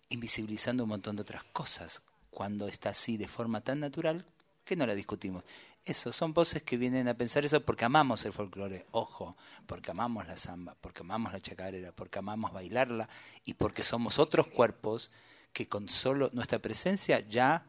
[0.08, 2.02] invisibilizando un montón de otras cosas
[2.34, 4.26] cuando está así de forma tan natural
[4.64, 5.44] que no la discutimos.
[5.84, 10.26] Eso, son voces que vienen a pensar eso porque amamos el folclore, ojo, porque amamos
[10.26, 13.08] la samba, porque amamos la chacarera, porque amamos bailarla
[13.44, 15.10] y porque somos otros cuerpos
[15.52, 17.66] que con solo nuestra presencia ya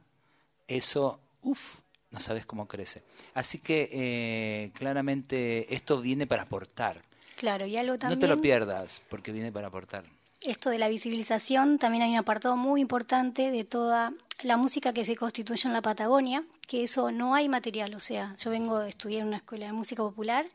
[0.67, 1.75] eso, uff,
[2.11, 3.03] no sabes cómo crece.
[3.33, 7.03] Así que eh, claramente esto viene para aportar.
[7.35, 8.17] Claro, y algo también...
[8.17, 10.05] No te lo pierdas porque viene para aportar.
[10.47, 15.03] Esto de la visibilización, también hay un apartado muy importante de toda la música que
[15.03, 18.87] se constituye en la Patagonia, que eso no hay material, o sea, yo vengo a
[18.87, 20.45] estudiar en una escuela de música popular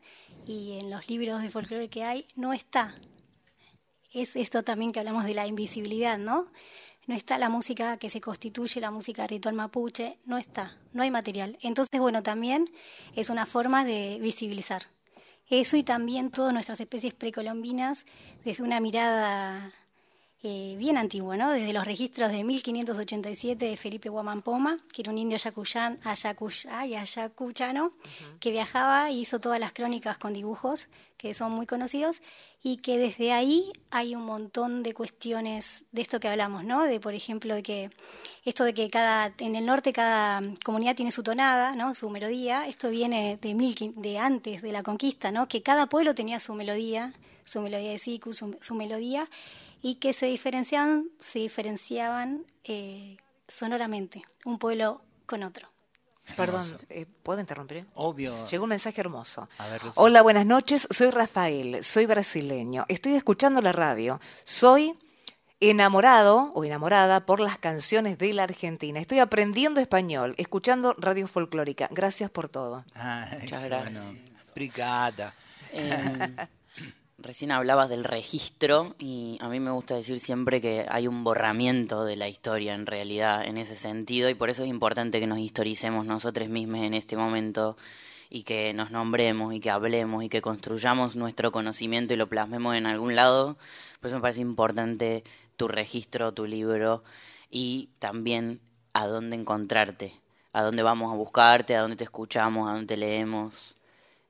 [0.45, 2.95] y en los libros de folclore que hay no está.
[4.13, 6.47] Es esto también que hablamos de la invisibilidad, ¿no?
[7.07, 11.11] No está la música que se constituye, la música ritual mapuche, no está, no hay
[11.11, 11.57] material.
[11.61, 12.69] Entonces, bueno, también
[13.15, 14.83] es una forma de visibilizar.
[15.49, 18.05] Eso y también todas nuestras especies precolombinas
[18.45, 19.73] desde una mirada
[20.43, 21.51] eh, bien antiguo, ¿no?
[21.51, 25.99] desde los registros de 1587 de Felipe Guamampoma, que era un indio ayacuchano,
[28.39, 30.87] que viajaba y hizo todas las crónicas con dibujos,
[31.17, 32.23] que son muy conocidos,
[32.63, 36.85] y que desde ahí hay un montón de cuestiones de esto que hablamos, ¿no?
[36.85, 37.91] De, por ejemplo, de que
[38.43, 41.93] esto de que cada, en el norte cada comunidad tiene su tonada, ¿no?
[41.93, 45.47] Su melodía, esto viene de, mil, de antes de la conquista, ¿no?
[45.47, 47.13] Que cada pueblo tenía su melodía,
[47.43, 49.29] su melodía de siku, su, su melodía,
[49.81, 53.17] y que se diferenciaban, se diferenciaban eh,
[53.47, 55.67] sonoramente, un pueblo con otro.
[56.37, 57.85] Perdón, eh, ¿puedo interrumpir?
[57.95, 58.47] Obvio.
[58.47, 59.49] Llegó un mensaje hermoso.
[59.57, 59.95] A ver, Lucy.
[59.99, 60.87] Hola, buenas noches.
[60.89, 62.85] Soy Rafael, soy brasileño.
[62.87, 64.21] Estoy escuchando la radio.
[64.43, 64.97] Soy
[65.59, 68.99] enamorado o enamorada por las canciones de la Argentina.
[68.99, 71.87] Estoy aprendiendo español, escuchando radio folclórica.
[71.91, 72.83] Gracias por todo.
[72.93, 74.05] Ay, Muchas gracias.
[74.05, 74.19] bueno.
[74.55, 75.33] Brigada.
[75.71, 76.35] Eh,
[77.21, 82.03] recién hablabas del registro y a mí me gusta decir siempre que hay un borramiento
[82.05, 85.39] de la historia en realidad en ese sentido y por eso es importante que nos
[85.39, 87.77] historicemos nosotros mismos en este momento
[88.29, 92.75] y que nos nombremos y que hablemos y que construyamos nuestro conocimiento y lo plasmemos
[92.75, 93.57] en algún lado.
[93.99, 95.23] Por eso me parece importante
[95.57, 97.03] tu registro, tu libro
[97.49, 98.61] y también
[98.93, 100.13] a dónde encontrarte,
[100.53, 103.75] a dónde vamos a buscarte, a dónde te escuchamos, a dónde te leemos.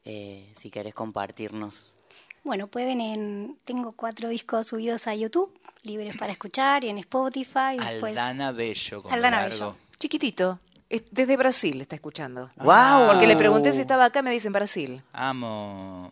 [0.03, 2.00] Eh, si querés compartirnos.
[2.43, 3.57] Bueno, pueden en...
[3.65, 7.75] Tengo cuatro discos subidos a YouTube, libres para escuchar, y en Spotify.
[7.75, 9.57] y después- Aldana Bello, con Aldana largo.
[9.73, 9.75] Bello.
[9.99, 12.49] Chiquitito, es- desde Brasil está escuchando.
[12.57, 13.07] ¡Guau!
[13.11, 15.03] Porque le pregunté si estaba acá, me dicen Brasil.
[15.13, 16.11] Amo.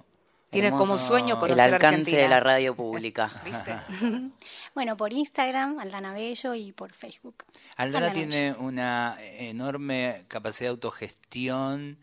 [0.51, 2.21] Tiene como sueño el conocer alcance Argentina.
[2.23, 3.32] de la radio pública.
[4.75, 7.43] Bueno, por Instagram, Aldana Bello, y por Facebook.
[7.75, 11.97] Aldana Aldana tiene una enorme capacidad de autogestión,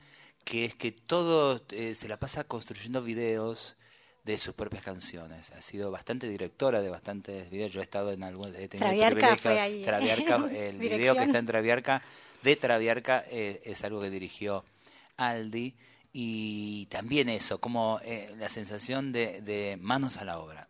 [0.45, 3.77] que es que todo eh, se la pasa construyendo videos
[4.27, 5.53] de sus propias canciones.
[5.53, 7.71] Ha sido bastante directora de bastantes videos.
[7.73, 8.49] Yo he estado en algún...
[8.57, 9.85] He tenido el Traviarca privilegio- fue ahí, ¿eh?
[9.87, 10.37] Traviarca,
[10.69, 12.03] el video que está en Traviarca,
[12.43, 14.65] de Traviarca, eh, es algo que dirigió
[15.17, 15.77] Aldi.
[16.13, 20.69] Y también eso, como eh, la sensación de, de manos a la obra.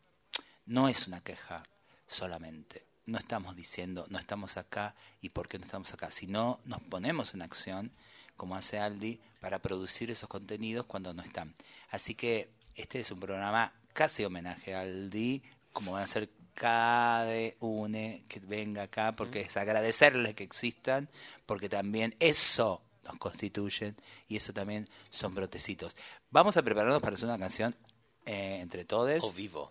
[0.67, 1.63] No es una queja
[2.07, 2.85] solamente.
[3.07, 7.33] No estamos diciendo, no estamos acá y por qué no estamos acá, sino nos ponemos
[7.35, 7.93] en acción,
[8.37, 11.55] como hace Aldi, para producir esos contenidos cuando no están.
[11.91, 17.27] Así que este es un programa casi homenaje a Aldi, como van a ser cada
[17.61, 21.09] une que venga acá, porque es agradecerles que existan,
[21.45, 23.97] porque también eso nos constituyen
[24.27, 25.97] y eso también son brotecitos.
[26.31, 27.77] Vamos a prepararnos para hacer una canción
[28.25, 29.23] eh, entre todos.
[29.23, 29.71] O vivo.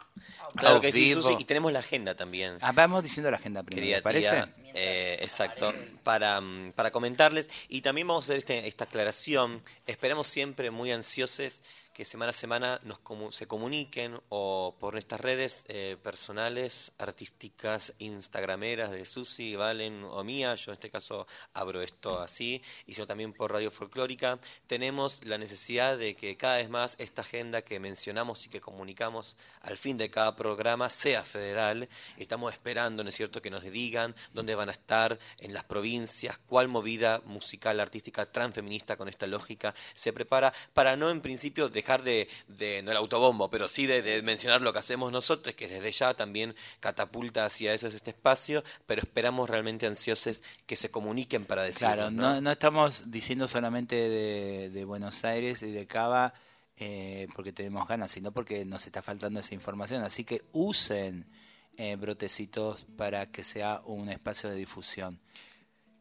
[0.56, 1.12] Claro que sí.
[1.12, 1.36] Susi.
[1.40, 2.58] Y tenemos la agenda también.
[2.62, 4.30] Ah, vamos diciendo la agenda primero, Querida ¿te parece?
[4.30, 5.74] tía, eh, exacto,
[6.04, 7.50] para, mm, para comentarles.
[7.70, 9.62] Y también vamos a hacer este- esta aclaración.
[9.88, 11.62] Esperamos siempre muy ansiosos
[11.94, 17.94] que semana a semana nos comu- se comuniquen o por nuestras redes eh, personales, artísticas,
[18.00, 20.56] instagrameras de Susi, Valen o mía.
[20.56, 22.62] Yo en este caso abro esto así.
[22.86, 24.40] Y sino también por Radio Folclórica.
[24.68, 29.38] Tenemos la necesidad de que cada vez más esta agenda que mencionamos y que comunicamos
[29.62, 31.88] al fin de cada programa sea federal.
[32.18, 36.38] Estamos esperando, ¿no es cierto?, que nos digan dónde van a estar en las provincias,
[36.48, 42.04] cuál movida musical, artística, transfeminista con esta lógica se prepara para no en principio dejar
[42.04, 45.68] de, de no el autobombo, pero sí de, de mencionar lo que hacemos nosotros, que
[45.68, 51.46] desde ya también catapulta hacia eso este espacio, pero esperamos realmente ansiosos que se comuniquen
[51.46, 51.94] para decirlo.
[51.94, 56.34] Claro, no, no estamos diciendo solamente de, de Buenos Aires y de Cava
[56.78, 60.04] eh, porque tenemos ganas, sino porque nos está faltando esa información.
[60.04, 61.26] Así que usen
[61.78, 65.20] eh, brotecitos para que sea un espacio de difusión.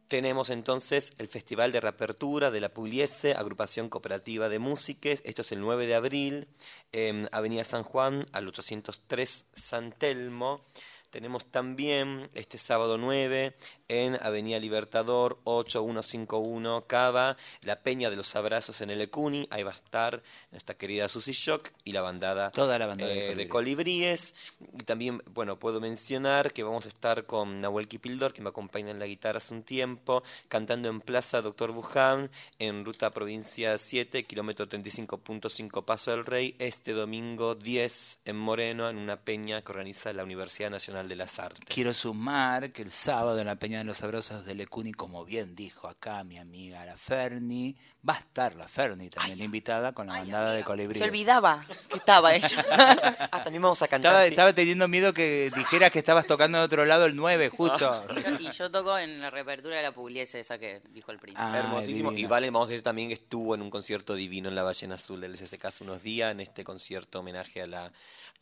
[0.07, 5.21] Tenemos entonces el Festival de Reapertura de la Pugliese, Agrupación Cooperativa de Músiques.
[5.25, 6.47] Esto es el 9 de abril,
[6.91, 10.63] en Avenida San Juan, al 803 San Telmo.
[11.09, 13.55] Tenemos también este sábado 9
[13.87, 19.47] en Avenida Libertador 8151 Cava, la Peña de los Abrazos en el Ecuni.
[19.51, 23.31] Ahí va a estar nuestra querida Susy Shock y la bandada, Toda la bandada de
[23.31, 24.33] eh, de colibríes.
[24.59, 28.91] Y también, bueno, puedo mencionar que vamos a estar con Nahuel Kipildor, que me acompaña
[28.91, 32.29] en la guitarra hace un tiempo, cantando en Plaza Doctor Buján,
[32.59, 38.97] en ruta provincia 7, kilómetro 35.5 Paso del Rey, este domingo 10 en Moreno, en
[38.97, 41.65] una peña que organiza la Universidad Nacional de las Artes.
[41.67, 45.55] Quiero sumar que el sábado en la Peña de los Abrazos de Lecuni, como bien
[45.55, 47.75] dijo acá mi amiga la Ferni,
[48.07, 50.97] va a estar la Ferni también invitada con la bandada de colibríes.
[50.99, 52.65] Se olvidaba que estaba ella.
[53.31, 54.11] Ah, también vamos a cantar.
[54.11, 54.29] Estaba, sí.
[54.29, 58.05] estaba teniendo miedo que dijeras que estabas tocando de otro lado el 9, justo.
[58.15, 61.41] Yo- y yo toco en la reapertura de la Pugliese, esa que dijo el príncipe.
[61.45, 62.11] Ah, Hermosísimo.
[62.11, 62.25] Y.
[62.25, 65.19] Vale, vamos a decir también que estuvo en un concierto divino en la Ballena Azul
[65.21, 67.91] del SSK hace unos días, en este concierto homenaje a la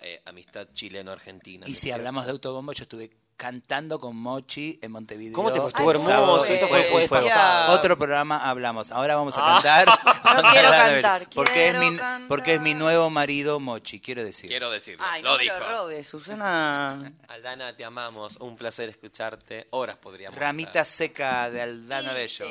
[0.02, 1.66] eh, amistad chileno-argentina.
[1.66, 2.00] Y ¿no es si cierto?
[2.02, 3.12] hablamos de autobombo, yo estuve
[3.44, 5.34] cantando con Mochi en Montevideo.
[5.34, 5.66] ¿Cómo te fue?
[5.70, 6.46] el Estuvo hermoso, sábado.
[6.46, 7.28] esto Fue fue un el fuego.
[7.28, 7.74] pasado.
[7.74, 8.90] Otro programa hablamos.
[8.90, 9.86] Ahora vamos a cantar.
[10.24, 12.28] Yo quiero cantar, Porque es, quiero mi, cantar.
[12.28, 14.50] porque es mi nuevo marido Mochi, quiero decir.
[14.50, 15.58] Quiero decirlo, Ay, lo no dijo.
[15.60, 17.12] lo robes, Susana.
[17.28, 19.68] Aldana, te amamos, un placer escucharte.
[19.72, 20.38] Horas podríamos.
[20.40, 20.86] Ramita estar.
[20.86, 22.46] seca de Aldana Bello.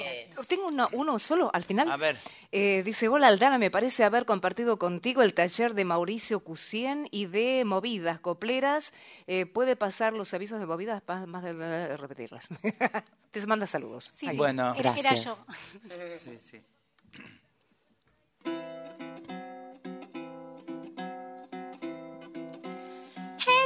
[0.47, 1.91] Tengo uno, uno solo al final.
[1.91, 2.18] A ver.
[2.55, 7.27] Eh, dice, hola Aldana, me parece haber compartido contigo el taller de Mauricio Cusien y
[7.27, 8.93] de movidas copleras.
[9.27, 12.49] Eh, ¿Puede pasar los avisos de movidas Pa- más de, de repetirlas?
[13.31, 14.12] Te manda saludos.
[14.14, 15.25] Sí, Bueno, era, era gracias.
[15.25, 15.47] yo.
[16.23, 16.62] Sí, sí.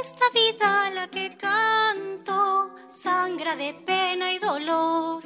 [0.01, 5.23] Esta vida la que canto sangra de pena y dolor.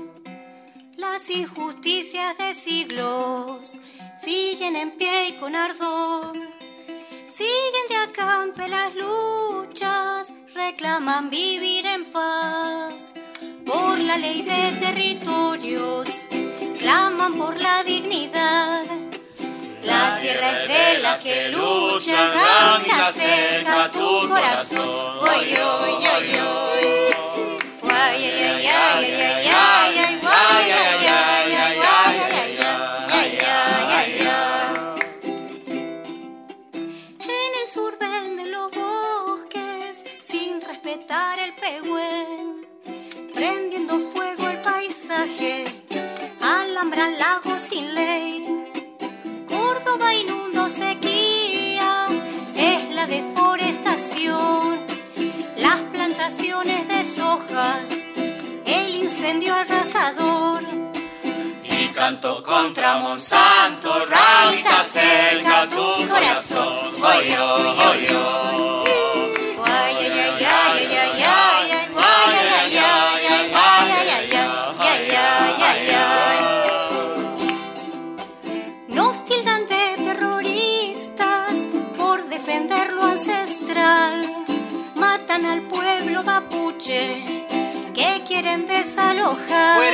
[0.98, 3.78] Las injusticias de siglos
[4.24, 6.34] siguen en pie y con ardor.
[7.34, 13.14] Siguen de acampe las luchas, reclaman vivir en paz.
[13.66, 16.28] Por la ley de territorios,
[16.78, 19.11] claman por la dignidad.
[19.92, 25.20] La tierra es de la que luchan, anda cerca tu corazón.
[25.20, 27.12] Oy, oy, oy, oy.
[37.20, 42.66] En el sur venden los bosques sin respetar el pehuen,
[43.34, 45.66] prendiendo fuego el paisaje,
[46.42, 48.61] alambran lagos sin ley.
[50.14, 52.08] Inundo sequía,
[52.56, 54.80] es la deforestación,
[55.58, 57.80] las plantaciones de soja,
[58.66, 60.64] el incendio arrasador.
[61.64, 66.92] Y canto contra Monsanto, ramita cerca tu corazón.
[67.04, 68.91] Oy, oy, oy,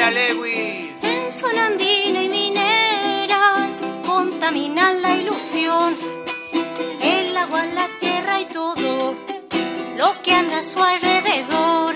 [0.08, 0.93] ¡Fuera, Lewis!
[1.03, 5.97] En zona andina y mineras contaminan la ilusión.
[7.01, 9.18] El agua, la tierra y todo
[9.97, 11.95] lo que anda a su alrededor.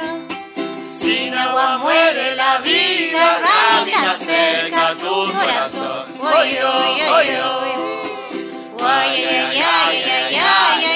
[0.83, 6.05] Sin agua muere la vida, ramita cerca a tu corazón.
[6.19, 7.71] Oy, oy, oy, oy.
[8.77, 10.90] Guay, ay, ay, ay, ay, ay, ay,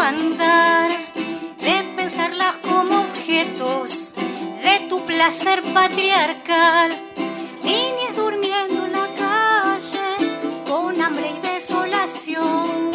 [0.00, 6.90] de pensarlas como objetos de tu placer patriarcal.
[7.62, 12.92] Niñas durmiendo en la calle con hambre y desolación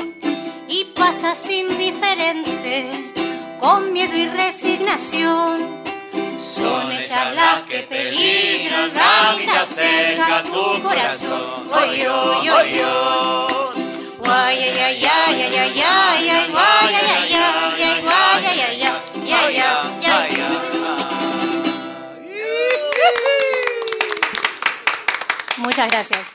[0.67, 2.89] y pasas indiferente
[3.59, 5.61] con miedo y resignación.
[6.39, 11.69] Son ellas las que peligran, ramita cerca a tu corazón.
[11.71, 13.55] Oy, oy, oy, oy.
[14.27, 16.74] Ay, ay, ay, ay, ay, ay, ay,
[25.65, 26.27] Muchas gracias.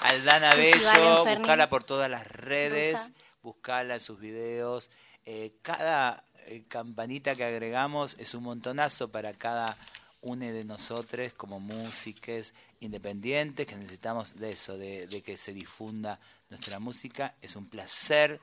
[0.00, 1.38] Aldana Susi Bello, Ferni.
[1.38, 3.12] buscala por todas las redes, Rosa.
[3.42, 4.90] buscala en sus videos.
[5.26, 9.76] Eh, cada eh, campanita que agregamos es un montonazo para cada
[10.22, 16.18] uno de nosotros como músicos independientes que necesitamos de eso, de, de que se difunda
[16.48, 17.34] nuestra música.
[17.42, 18.40] Es un placer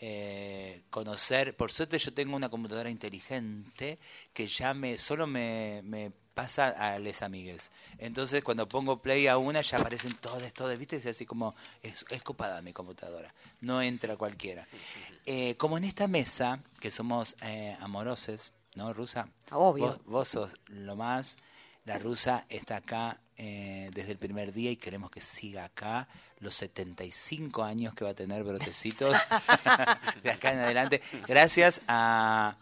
[0.00, 1.56] eh, conocer.
[1.56, 3.98] Por suerte yo tengo una computadora inteligente
[4.32, 7.70] que ya me solo me, me pasa a les amigues.
[7.98, 10.96] Entonces cuando pongo play a una ya aparecen todas, todas, ¿viste?
[10.96, 13.32] Es así como, es, es copada mi computadora,
[13.62, 14.66] no entra cualquiera.
[15.24, 19.28] Eh, como en esta mesa, que somos eh, amorosos, ¿no, Rusa?
[19.50, 19.86] Obvio.
[19.86, 21.38] Vos, vos sos lo más,
[21.86, 26.08] la Rusa está acá eh, desde el primer día y queremos que siga acá
[26.40, 29.16] los 75 años que va a tener Brotecitos
[30.22, 31.00] de acá en adelante.
[31.26, 32.56] Gracias a,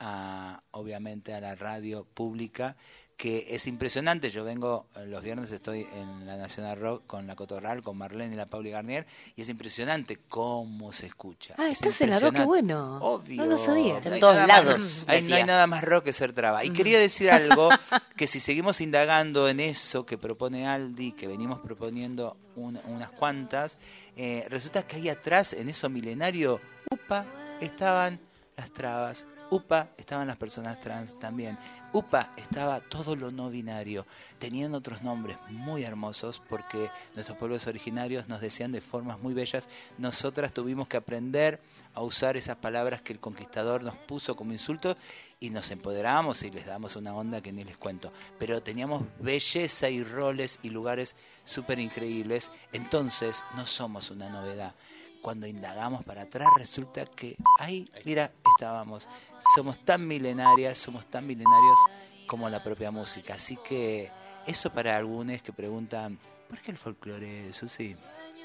[0.00, 2.76] a, obviamente, a la radio pública
[3.18, 4.30] que es impresionante.
[4.30, 8.32] Yo vengo eh, los viernes, estoy en la Nacional Rock con la Cotorral, con Marlene
[8.34, 11.54] y la Pauli Garnier, y es impresionante cómo se escucha.
[11.58, 12.98] Ah, Es estás en la rock, qué bueno.
[13.02, 13.42] Obvio.
[13.42, 13.96] No lo sabía.
[13.96, 16.32] Está en No todos nada más- lados, hay- no hay nada más rock que ser
[16.32, 16.64] traba.
[16.64, 17.68] Y quería decir algo
[18.16, 23.78] que si seguimos indagando en eso que propone Aldi, que venimos proponiendo un- unas cuantas,
[24.16, 26.60] eh, resulta que ahí atrás, en eso milenario,
[26.92, 27.26] upa,
[27.60, 28.20] estaban
[28.56, 31.58] las trabas, upa, estaban las personas trans también.
[31.92, 34.06] Upa estaba todo lo no binario.
[34.38, 39.70] Tenían otros nombres muy hermosos porque nuestros pueblos originarios nos decían de formas muy bellas.
[39.96, 41.60] Nosotras tuvimos que aprender
[41.94, 44.96] a usar esas palabras que el conquistador nos puso como insultos
[45.40, 48.12] y nos empoderamos y les damos una onda que ni les cuento.
[48.38, 52.50] Pero teníamos belleza y roles y lugares súper increíbles.
[52.72, 54.74] Entonces no somos una novedad
[55.22, 59.08] cuando indagamos para atrás resulta que ahí, mira, estábamos.
[59.54, 61.78] Somos tan milenarias, somos tan milenarios
[62.26, 63.34] como la propia música.
[63.34, 64.10] Así que
[64.46, 67.96] eso para algunos que preguntan, ¿por qué el folclore, Susi?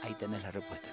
[0.04, 0.90] Ahí tenés la respuesta.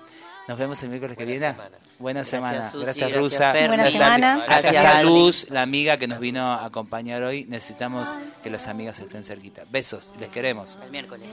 [0.49, 1.53] Nos vemos el miércoles que Buena viene.
[1.55, 1.76] semana.
[1.99, 2.70] Buena Gracias, semana.
[2.70, 3.53] Susi, gracias, gracias, Rusa.
[3.53, 3.68] Fer.
[3.68, 4.37] Buena Gracias, semana.
[4.47, 5.09] Gracias, Gracias, Aldi.
[5.11, 7.45] Luz, la amiga que nos vino a acompañar hoy.
[7.47, 9.64] Necesitamos que las amigas estén cerquita.
[9.70, 10.78] Besos, les queremos.
[10.83, 11.28] El miércoles.